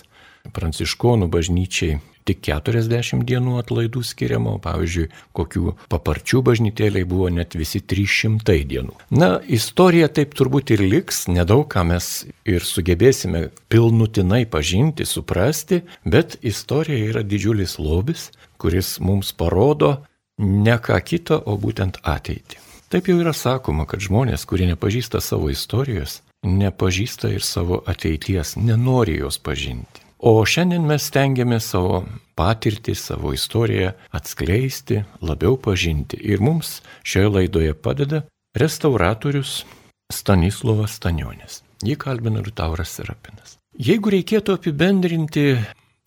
pranciškonų 0.58 1.30
bažnyčiai 1.32 2.00
tik 2.28 2.40
40 2.48 3.24
dienų 3.28 3.58
atlaidų 3.62 4.02
skiriama, 4.08 4.56
pavyzdžiui, 4.64 5.10
kokių 5.36 5.74
paparčių 5.92 6.42
bažnytėliai 6.48 7.08
buvo 7.08 7.30
net 7.34 7.58
visi 7.60 7.82
300 7.84 8.58
dienų. 8.70 8.96
Na, 9.14 9.36
istorija 9.44 10.10
taip 10.12 10.36
turbūt 10.38 10.74
ir 10.76 10.86
liks, 10.88 11.26
nedaug 11.32 11.68
ką 11.72 11.86
mes 11.92 12.10
ir 12.50 12.66
sugebėsime 12.68 13.50
pilnutinai 13.72 14.44
pažinti, 14.50 15.08
suprasti, 15.08 15.84
bet 16.06 16.40
istorija 16.42 17.12
yra 17.12 17.26
didžiulis 17.28 17.78
lobis, 17.82 18.32
kuris 18.58 18.98
mums 19.00 19.34
parodo 19.34 19.96
ne 20.38 20.78
ką 20.78 21.00
kitą, 21.06 21.40
o 21.46 21.58
būtent 21.58 22.00
ateitį. 22.04 22.60
Taip 22.94 23.10
jau 23.10 23.18
yra 23.22 23.34
sakoma, 23.34 23.88
kad 23.90 24.04
žmonės, 24.06 24.46
kurie 24.46 24.68
nepažįsta 24.70 25.22
savo 25.22 25.50
istorijos, 25.50 26.20
nepažįsta 26.46 27.32
ir 27.34 27.42
savo 27.42 27.82
ateities, 27.90 28.56
nenori 28.58 29.18
jos 29.18 29.40
pažinti. 29.42 30.04
O 30.24 30.40
šiandien 30.48 30.86
mes 30.88 31.10
stengiamės 31.10 31.66
savo 31.74 32.04
patirtį, 32.40 32.94
savo 32.96 33.34
istoriją 33.36 33.90
atskleisti, 34.16 35.02
labiau 35.26 35.58
pažinti. 35.60 36.16
Ir 36.16 36.40
mums 36.40 36.78
šioje 37.04 37.34
laidoje 37.34 37.74
padeda 37.74 38.22
restauratorius 38.56 39.64
Stanislavas 40.14 40.96
Stanionis. 41.00 41.64
Jį 41.84 41.98
kalbina 42.00 42.40
Liutauras 42.46 42.94
Serapinas. 42.96 43.58
Jeigu 43.74 44.14
reikėtų 44.14 44.56
apibendrinti 44.56 45.58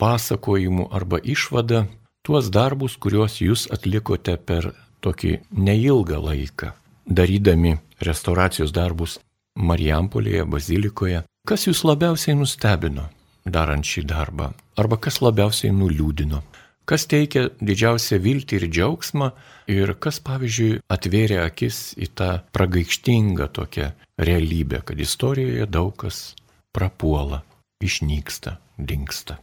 pasakojimų 0.01 0.89
arba 0.95 1.19
išvadą, 1.21 1.85
tuos 2.27 2.51
darbus, 2.51 2.97
kuriuos 2.99 3.39
jūs 3.39 3.69
atlikote 3.71 4.35
per 4.37 4.73
tokį 5.05 5.37
neilgą 5.55 6.19
laiką, 6.19 6.73
darydami 7.07 7.77
restauracijos 8.03 8.75
darbus 8.75 9.21
Marijampolėje, 9.57 10.45
Bazilikoje. 10.51 11.23
Kas 11.47 11.69
jūs 11.69 11.85
labiausiai 11.87 12.35
nustebino 12.37 13.07
darant 13.47 13.87
šį 13.87 14.03
darbą? 14.11 14.51
Arba 14.77 14.99
kas 14.99 15.23
labiausiai 15.23 15.71
nuliūdino? 15.73 16.43
Kas 16.87 17.07
teikia 17.11 17.49
didžiausią 17.59 18.19
viltį 18.23 18.59
ir 18.61 18.67
džiaugsmą 18.75 19.31
ir 19.73 19.95
kas, 20.03 20.21
pavyzdžiui, 20.23 20.83
atvėrė 20.93 21.41
akis 21.47 21.97
į 21.99 22.11
tą 22.19 22.29
pragaištingą 22.55 23.49
tokią 23.55 23.91
realybę, 24.23 24.83
kad 24.87 25.01
istorijoje 25.03 25.67
daug 25.67 25.95
kas 26.05 26.37
prapuola, 26.75 27.43
išnyksta, 27.83 28.59
dinksta. 28.79 29.41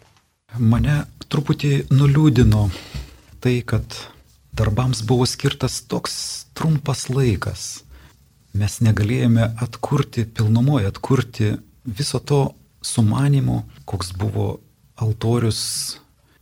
Mane 0.54 1.00
truputį 1.34 1.88
nuliūdino 1.90 2.68
tai, 3.42 3.56
kad 3.66 3.96
darbams 4.54 5.02
buvo 5.02 5.26
skirtas 5.26 5.80
toks 5.90 6.46
trumpas 6.54 7.08
laikas. 7.10 7.82
Mes 8.54 8.76
negalėjome 8.86 9.48
atkurti, 9.66 10.28
pilnumoje 10.30 10.92
atkurti 10.92 11.56
viso 11.90 12.20
to 12.22 12.44
sumanimo, 12.86 13.64
koks 13.90 14.12
buvo 14.14 14.60
altorius 15.02 15.64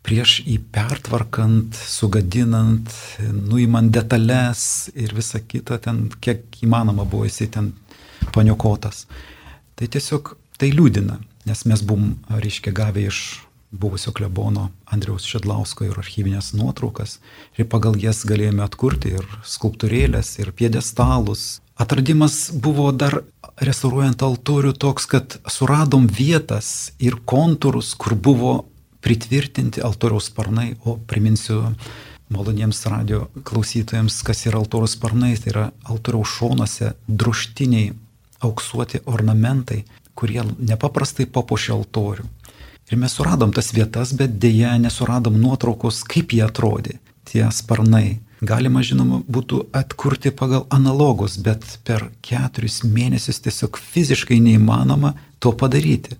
prieš 0.03 0.41
jį 0.43 0.57
pertvarkant, 0.75 1.77
sugadinant, 1.77 2.91
nuimant 3.31 3.93
detalės 3.95 4.89
ir 4.91 5.13
visa 5.15 5.39
kita, 5.39 5.77
ten 5.79 6.09
kiek 6.19 6.59
įmanoma 6.65 7.05
buvo 7.05 7.29
jisai 7.29 7.47
ten 7.53 7.71
paniokotas. 8.35 9.05
Tai 9.79 9.87
tiesiog 9.87 10.33
tai 10.59 10.73
liūdina, 10.75 11.15
nes 11.47 11.63
mes 11.69 11.85
buvom, 11.85 12.17
reiškia, 12.27 12.75
gavę 12.75 13.07
iš 13.07 13.21
buvusio 13.71 14.11
klebono 14.11 14.69
Andriaus 14.85 15.25
Šedlausko 15.27 15.87
ir 15.87 15.97
archyvinės 15.99 16.51
nuotraukas. 16.53 17.19
Ir 17.57 17.69
pagal 17.71 17.95
jas 17.99 18.25
galėjome 18.27 18.63
atkurti 18.65 19.15
ir 19.17 19.27
skulptūrėlės, 19.47 20.37
ir 20.43 20.51
piedestalus, 20.55 21.61
Atradimas 21.81 22.51
buvo 22.53 22.91
dar 22.93 23.23
restauruojant 23.57 24.21
altorių 24.21 24.75
toks, 24.77 25.07
kad 25.09 25.37
suradom 25.49 26.05
vietas 26.05 26.91
ir 27.01 27.15
kontūrus, 27.25 27.95
kur 27.97 28.13
buvo 28.13 28.51
pritvirtinti 29.01 29.81
altoriaus 29.81 30.27
sparnai, 30.29 30.75
o 30.85 30.99
priminsiu 31.09 31.71
maloniems 32.29 32.83
radio 32.85 33.23
klausytojams, 33.47 34.19
kas 34.27 34.45
yra 34.45 34.61
altoriaus 34.61 34.93
sparnai, 34.93 35.33
tai 35.41 35.53
yra 35.55 35.65
altoriaus 35.89 36.35
šonuose 36.35 36.91
društiniai 37.07 37.95
auksuoti 38.45 39.01
ornamentai, 39.09 39.81
kurie 40.13 40.43
nepaprastai 40.59 41.25
papuošia 41.25 41.73
altorių. 41.79 42.27
Ir 42.91 42.99
mes 42.99 43.13
suradom 43.15 43.53
tas 43.55 43.71
vietas, 43.71 44.11
bet 44.19 44.33
dėja 44.43 44.73
nesuradom 44.83 45.37
nuotraukos, 45.39 46.01
kaip 46.03 46.33
jie 46.35 46.41
atrodė, 46.43 46.97
tie 47.29 47.45
sparnai. 47.55 48.19
Galima, 48.43 48.81
žinoma, 48.83 49.21
būtų 49.31 49.61
atkurti 49.77 50.31
pagal 50.35 50.65
analogus, 50.73 51.37
bet 51.39 51.63
per 51.87 52.09
keturis 52.25 52.81
mėnesius 52.83 53.39
tiesiog 53.45 53.79
fiziškai 53.79 54.41
neįmanoma 54.43 55.13
to 55.39 55.53
padaryti. 55.55 56.17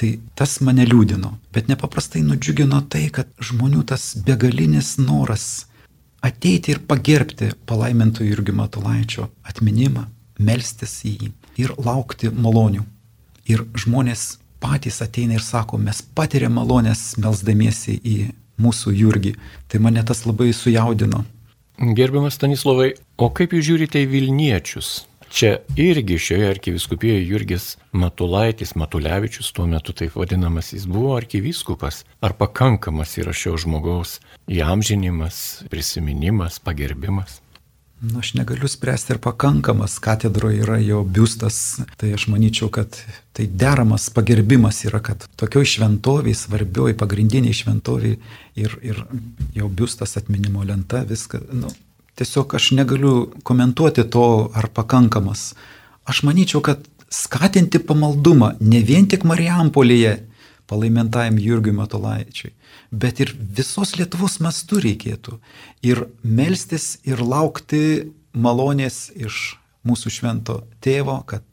Tai 0.00 0.10
tas 0.38 0.56
mane 0.64 0.86
liūdino, 0.88 1.34
bet 1.52 1.68
nepaprastai 1.68 2.22
nudžiugino 2.24 2.80
tai, 2.90 3.08
kad 3.12 3.28
žmonių 3.38 3.82
tas 3.90 4.14
begalinis 4.26 4.94
noras 5.02 5.66
ateiti 6.24 6.72
ir 6.72 6.80
pagerbti 6.88 7.50
palaimintų 7.68 8.30
Jurgio 8.30 8.56
Matulaičio 8.56 9.28
atminimą, 9.44 10.06
melstis 10.40 11.02
į 11.04 11.12
jį 11.18 11.30
ir 11.66 11.76
laukti 11.76 12.32
malonių. 12.32 12.86
Ir 13.50 13.66
žmonės 13.76 14.38
patys 14.64 15.02
ateina 15.04 15.36
ir 15.36 15.44
sako, 15.44 15.78
mes 15.78 16.00
patiriam 16.16 16.56
malonės 16.56 17.14
melsdamiesi 17.20 17.98
į 18.00 18.18
mūsų 18.64 18.94
Jurgį. 18.96 19.34
Tai 19.68 19.80
mane 19.84 20.04
tas 20.08 20.24
labai 20.24 20.52
sujaudino. 20.56 21.24
Gerbiamas 21.98 22.38
Stanislavai, 22.38 22.94
o 23.18 23.28
kaip 23.34 23.52
jūs 23.52 23.66
žiūrite 23.68 24.04
į 24.04 24.12
Vilniečius? 24.12 25.02
Čia 25.34 25.56
irgi 25.76 26.14
šioje 26.22 26.46
arkiviskupijoje 26.52 27.24
Jurgis 27.26 27.64
Matulaitis, 27.92 28.76
Matulevičius 28.78 29.50
tuo 29.52 29.66
metu 29.66 29.90
taip 29.92 30.14
vadinamas, 30.14 30.70
jis 30.72 30.86
buvo 30.86 31.16
arkivyskupas. 31.16 32.04
Ar 32.22 32.36
pakankamas 32.38 33.16
yra 33.18 33.34
šio 33.34 33.56
žmogaus 33.58 34.20
įamžinimas, 34.46 35.64
prisiminimas, 35.72 36.60
pagerbimas? 36.62 37.40
Na, 38.00 38.18
aš 38.18 38.34
negaliu 38.34 38.68
spręsti 38.68 39.14
ir 39.14 39.18
pakankamas 39.22 39.98
katedroje 40.02 40.60
yra 40.64 40.76
jo 40.82 41.04
biustas, 41.04 41.78
tai 41.96 42.12
aš 42.16 42.26
manyčiau, 42.28 42.68
kad 42.68 42.98
tai 43.32 43.46
deramas 43.46 44.10
pagerbimas 44.12 44.82
yra, 44.84 45.00
kad 45.00 45.24
tokioj 45.40 45.64
šventoviai, 45.76 46.34
svarbioj, 46.36 46.96
pagrindiniai 47.00 47.54
šventoviai 47.54 48.18
ir, 48.60 48.76
ir 48.82 49.00
jo 49.54 49.70
biustas 49.70 50.18
atminimo 50.20 50.66
lenta, 50.66 51.04
viską, 51.08 51.40
nu, 51.54 51.70
tiesiog 52.18 52.58
aš 52.58 52.72
negaliu 52.76 53.14
komentuoti 53.42 54.04
to, 54.10 54.26
ar 54.54 54.68
pakankamas. 54.74 55.54
Aš 56.04 56.22
manyčiau, 56.26 56.60
kad 56.60 56.84
skatinti 57.08 57.78
pamaldumą 57.78 58.56
ne 58.60 58.82
vien 58.84 59.06
tik 59.08 59.24
Marijampolėje, 59.24 60.18
palaimintajam 60.70 61.38
Jurgiui 61.40 61.74
Matolaičiui, 61.76 62.52
bet 62.90 63.20
ir 63.20 63.34
visos 63.38 63.94
Lietuvos 63.98 64.38
mastu 64.44 64.80
reikėtų. 64.82 65.38
Ir 65.84 66.06
melstis 66.22 66.98
ir 67.04 67.20
laukti 67.20 68.12
malonės 68.32 69.10
iš 69.14 69.56
mūsų 69.84 70.12
švento 70.18 70.60
tėvo, 70.84 71.20
kad 71.28 71.44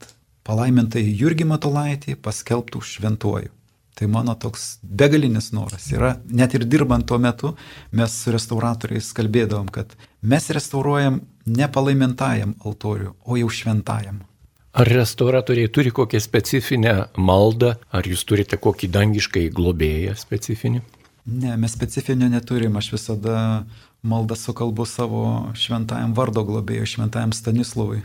palaimintai 0.46 1.04
Jurgį 1.04 1.46
Matolaitį 1.52 2.16
paskelbtų 2.22 2.80
šventuoju. 2.82 3.52
Tai 3.92 4.08
mano 4.08 4.32
toks 4.40 4.78
begalinis 4.82 5.50
noras 5.52 5.90
yra, 5.92 6.14
net 6.24 6.54
ir 6.56 6.64
dirbant 6.64 7.04
tuo 7.06 7.18
metu, 7.20 7.52
mes 7.92 8.14
su 8.22 8.32
restauratoriais 8.32 9.12
kalbėdavom, 9.12 9.68
kad 9.68 9.92
mes 10.24 10.48
restauruojam 10.56 11.20
ne 11.46 11.68
palaimintajam 11.68 12.56
altoriu, 12.64 13.12
o 13.28 13.36
jau 13.36 13.50
šventajam. 13.52 14.22
Ar 14.72 14.88
restauratoriai 14.88 15.68
turi 15.68 15.90
kokią 15.92 16.20
specifinę 16.24 16.94
maldą, 17.20 17.74
ar 17.92 18.06
jūs 18.08 18.22
turite 18.24 18.56
kokį 18.56 18.88
dangiškai 18.94 19.42
globėją 19.52 20.14
specifinį? 20.16 20.80
Ne, 21.28 21.58
mes 21.60 21.74
specifinio 21.76 22.30
neturim, 22.32 22.78
aš 22.80 22.88
visada 22.94 23.36
maldą 24.02 24.38
sukalbu 24.38 24.86
savo 24.88 25.26
šventajam 25.54 26.16
vardo 26.16 26.46
globėjui, 26.48 26.88
šventajam 26.94 27.36
Stanislavui. 27.36 28.00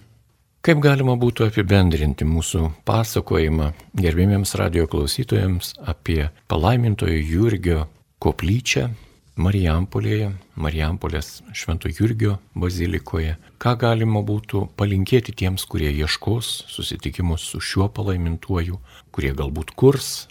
Kaip 0.67 0.83
galima 0.83 1.15
būtų 1.15 1.47
apibendrinti 1.47 2.27
mūsų 2.27 2.65
pasakojimą 2.85 3.71
gerbėmiems 3.95 4.51
radio 4.59 4.89
klausytojams 4.91 5.77
apie 5.87 6.25
palaimintojo 6.51 7.15
Jurgio 7.15 7.85
koplyčią 8.19 8.89
Marijampolėje, 9.37 10.31
Marijampolės 10.57 11.43
Švento 11.53 11.91
Jurgio 11.93 12.39
bazilikoje. 12.57 13.35
Ką 13.61 13.75
galima 13.77 14.23
būtų 14.25 14.63
palinkėti 14.79 15.35
tiems, 15.37 15.67
kurie 15.69 15.91
ieškos 15.93 16.49
susitikimus 16.73 17.45
su 17.51 17.61
šiuo 17.61 17.85
palaimintuoju, 17.93 18.79
kurie 19.13 19.35
galbūt 19.37 19.75
kurs, 19.77 20.25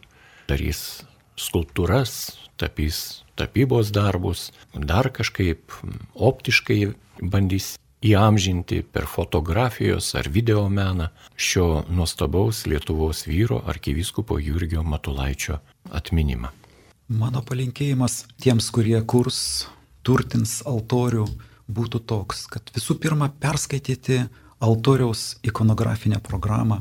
darys 0.50 1.04
skulptūras, 1.38 2.34
tapys 2.58 3.22
tapybos 3.38 3.94
darbus, 3.94 4.50
dar 4.74 5.12
kažkaip 5.14 5.70
optiškai 6.14 6.80
bandys 7.22 7.76
įamžinti 8.06 8.82
per 8.90 9.06
fotografijos 9.06 10.14
ar 10.18 10.28
video 10.28 10.66
meną 10.68 11.12
šio 11.38 11.86
nuostabaus 11.88 12.66
Lietuvos 12.66 13.24
vyro 13.30 13.62
arkivyskupo 13.70 14.42
Jurgio 14.42 14.82
Matulaičio 14.82 15.60
atminimą. 15.94 16.65
Mano 17.06 17.38
palinkėjimas 17.38 18.24
tiems, 18.42 18.66
kurie 18.74 18.98
kurs, 19.06 19.68
turtins 20.02 20.58
altorių, 20.66 21.26
būtų 21.70 22.00
toks, 22.02 22.48
kad 22.50 22.66
visų 22.74 22.96
pirma 22.98 23.28
perskaityti 23.30 24.24
altoriaus 24.58 25.36
ikonografinę 25.46 26.18
programą, 26.18 26.80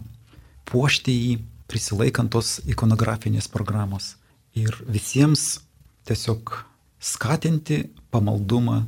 puošti 0.66 1.14
jį, 1.14 1.36
prisilaikant 1.70 2.34
tos 2.34 2.58
ikonografinės 2.66 3.46
programos 3.54 4.16
ir 4.58 4.74
visiems 4.90 5.62
tiesiog 6.10 6.58
skatinti 6.98 7.84
pamaldumą 8.10 8.82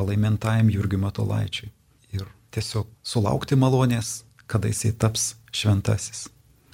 palaimintajam 0.00 0.72
Jurgiu 0.72 1.04
Matolaičiui 1.04 1.68
ir 2.16 2.24
tiesiog 2.56 2.88
sulaukti 3.04 3.56
malonės, 3.60 4.22
kada 4.48 4.72
jisai 4.72 4.96
taps 4.96 5.34
šventasis. 5.52 6.30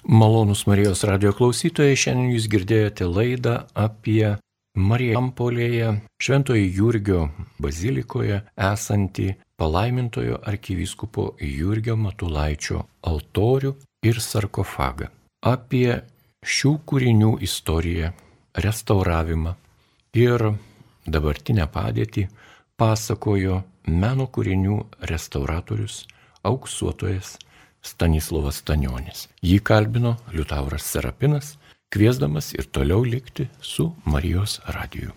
Malonus 0.08 0.66
Marijos 0.66 1.00
radio 1.02 1.32
klausytojai, 1.34 1.96
šiandien 1.98 2.28
jūs 2.30 2.44
girdėjote 2.46 3.08
laidą 3.10 3.54
apie 3.74 4.36
Marijampolėje 4.78 5.88
Šventojo 6.22 6.68
Jurgio 6.76 7.22
bazilikoje 7.58 8.36
esantį 8.54 9.32
palaimintojo 9.58 10.38
arkivyskupo 10.46 11.24
Jurgio 11.42 11.96
Matulaičio 11.98 12.84
altorių 13.02 13.72
ir 14.06 14.20
sarkofagą. 14.22 15.08
Apie 15.42 16.04
šių 16.46 16.72
kūrinių 16.86 17.32
istoriją, 17.42 18.12
restauravimą 18.62 19.56
ir 20.22 20.46
dabartinę 21.02 21.66
padėtį 21.66 22.28
pasakojo 22.78 23.58
meno 23.90 24.30
kūrinių 24.30 24.78
restauratorius, 25.10 26.04
auksuotojas 26.46 27.34
Stanislavas 27.86 28.62
Stanionis. 28.62 29.26
Jį 29.42 29.60
kalbino 29.66 30.16
Liutauras 30.34 30.86
Serapinas, 30.90 31.54
kviesdamas 31.94 32.52
ir 32.58 32.66
toliau 32.72 33.04
likti 33.06 33.48
su 33.60 33.92
Marijos 34.04 34.60
radiju. 34.66 35.14